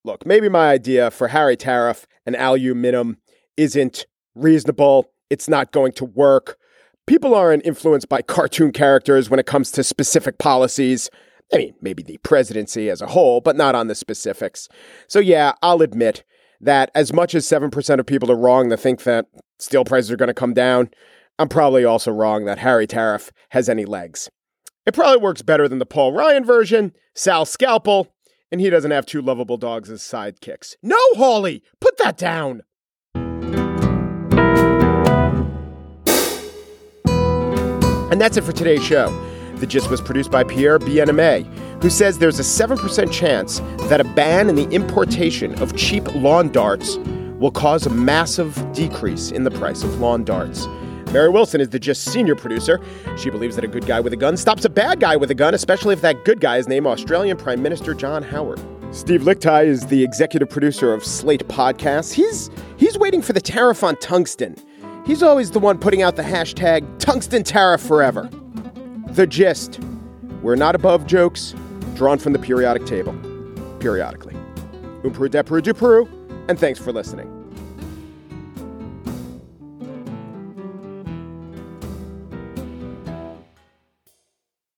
Look, 0.05 0.23
maybe 0.23 0.49
my 0.49 0.69
idea 0.69 1.09
for 1.09 1.29
Harry 1.29 1.57
tariff 1.57 2.05
and 2.27 2.35
aluminum 2.35 3.17
isn't 3.57 4.05
reasonable. 4.35 5.09
It's 5.31 5.49
not 5.49 5.71
going 5.71 5.93
to 5.93 6.05
work. 6.05 6.59
People 7.07 7.33
aren't 7.33 7.65
influenced 7.65 8.07
by 8.07 8.21
cartoon 8.21 8.71
characters 8.71 9.31
when 9.31 9.39
it 9.39 9.47
comes 9.47 9.71
to 9.71 9.83
specific 9.83 10.37
policies. 10.37 11.09
I 11.51 11.57
mean, 11.57 11.73
maybe 11.81 12.03
the 12.03 12.19
presidency 12.19 12.87
as 12.91 13.01
a 13.01 13.07
whole, 13.07 13.41
but 13.41 13.55
not 13.55 13.73
on 13.73 13.87
the 13.87 13.95
specifics. 13.95 14.69
So, 15.07 15.17
yeah, 15.17 15.53
I'll 15.63 15.81
admit 15.81 16.23
that 16.61 16.91
as 16.93 17.11
much 17.11 17.33
as 17.33 17.47
7% 17.47 17.99
of 17.99 18.05
people 18.05 18.31
are 18.31 18.37
wrong 18.37 18.69
to 18.69 18.77
think 18.77 19.03
that 19.03 19.25
steel 19.57 19.85
prices 19.85 20.11
are 20.11 20.17
going 20.17 20.27
to 20.27 20.35
come 20.35 20.53
down, 20.53 20.91
I'm 21.39 21.49
probably 21.49 21.83
also 21.83 22.11
wrong 22.11 22.45
that 22.45 22.59
Harry 22.59 22.85
Tariff 22.85 23.31
has 23.49 23.67
any 23.67 23.85
legs. 23.85 24.29
It 24.85 24.93
probably 24.93 25.17
works 25.17 25.41
better 25.41 25.67
than 25.67 25.79
the 25.79 25.85
Paul 25.87 26.13
Ryan 26.13 26.45
version, 26.45 26.93
Sal 27.15 27.45
Scalpel, 27.45 28.14
and 28.51 28.61
he 28.61 28.69
doesn't 28.69 28.91
have 28.91 29.05
two 29.05 29.21
lovable 29.21 29.57
dogs 29.57 29.89
as 29.89 30.01
sidekicks. 30.01 30.75
No, 30.81 30.97
Hawley, 31.15 31.63
put 31.79 31.97
that 31.97 32.17
down. 32.17 32.63
And 38.11 38.21
that's 38.21 38.37
it 38.37 38.43
for 38.43 38.53
today's 38.53 38.83
show. 38.83 39.09
The 39.55 39.65
Gist 39.65 39.89
was 39.89 39.99
produced 39.99 40.31
by 40.31 40.43
Pierre 40.43 40.79
Bienaimé, 40.79 41.45
who 41.81 41.89
says 41.89 42.17
there's 42.17 42.39
a 42.39 42.43
7% 42.43 43.11
chance 43.11 43.59
that 43.89 43.99
a 43.99 44.03
ban 44.03 44.49
in 44.49 44.55
the 44.55 44.69
importation 44.69 45.61
of 45.61 45.75
cheap 45.75 46.13
lawn 46.15 46.51
darts 46.51 46.97
will 47.39 47.51
cause 47.51 47.85
a 47.85 47.89
massive 47.89 48.55
decrease 48.73 49.31
in 49.31 49.43
the 49.43 49.51
price 49.51 49.83
of 49.83 49.99
lawn 49.99 50.23
darts. 50.23 50.65
Mary 51.15 51.29
Wilson 51.29 51.61
is 51.61 51.69
the 51.69 51.79
Gist 51.79 52.03
senior 52.11 52.35
producer. 52.35 52.77
She 53.17 53.29
believes 53.29 53.55
that 53.55 53.63
a 53.63 53.69
good 53.69 53.85
guy 53.85 54.01
with 54.01 54.11
a 54.11 54.17
gun 54.17 54.35
stops 54.35 54.65
a 54.65 54.69
bad 54.69 54.99
guy 54.99 55.15
with 55.15 55.31
a 55.31 55.33
gun, 55.33 55.53
especially 55.53 55.93
if 55.93 56.01
that 56.01 56.25
good 56.25 56.41
guy 56.41 56.57
is 56.57 56.67
named 56.67 56.85
Australian 56.85 57.37
Prime 57.37 57.61
Minister 57.61 57.93
John 57.93 58.21
Howard. 58.21 58.59
Steve 58.91 59.21
Lickteig 59.21 59.65
is 59.65 59.87
the 59.87 60.03
executive 60.03 60.49
producer 60.49 60.93
of 60.93 61.05
Slate 61.05 61.47
Podcasts. 61.47 62.11
He's 62.11 62.49
he's 62.75 62.97
waiting 62.97 63.21
for 63.21 63.31
the 63.31 63.39
tariff 63.39 63.81
on 63.81 63.95
tungsten. 64.01 64.57
He's 65.05 65.23
always 65.23 65.51
the 65.51 65.59
one 65.59 65.77
putting 65.77 66.01
out 66.01 66.17
the 66.17 66.21
hashtag 66.21 66.85
tungsten 66.99 67.43
tariff 67.45 67.79
forever. 67.79 68.29
The 69.11 69.25
gist. 69.25 69.79
We're 70.41 70.57
not 70.57 70.75
above 70.75 71.07
jokes 71.07 71.55
drawn 71.93 72.19
from 72.19 72.33
the 72.33 72.39
periodic 72.39 72.85
table. 72.85 73.13
Periodically. 73.79 74.35
Umperu 75.03 76.09
and 76.49 76.59
thanks 76.59 76.77
for 76.77 76.91
listening. 76.91 77.34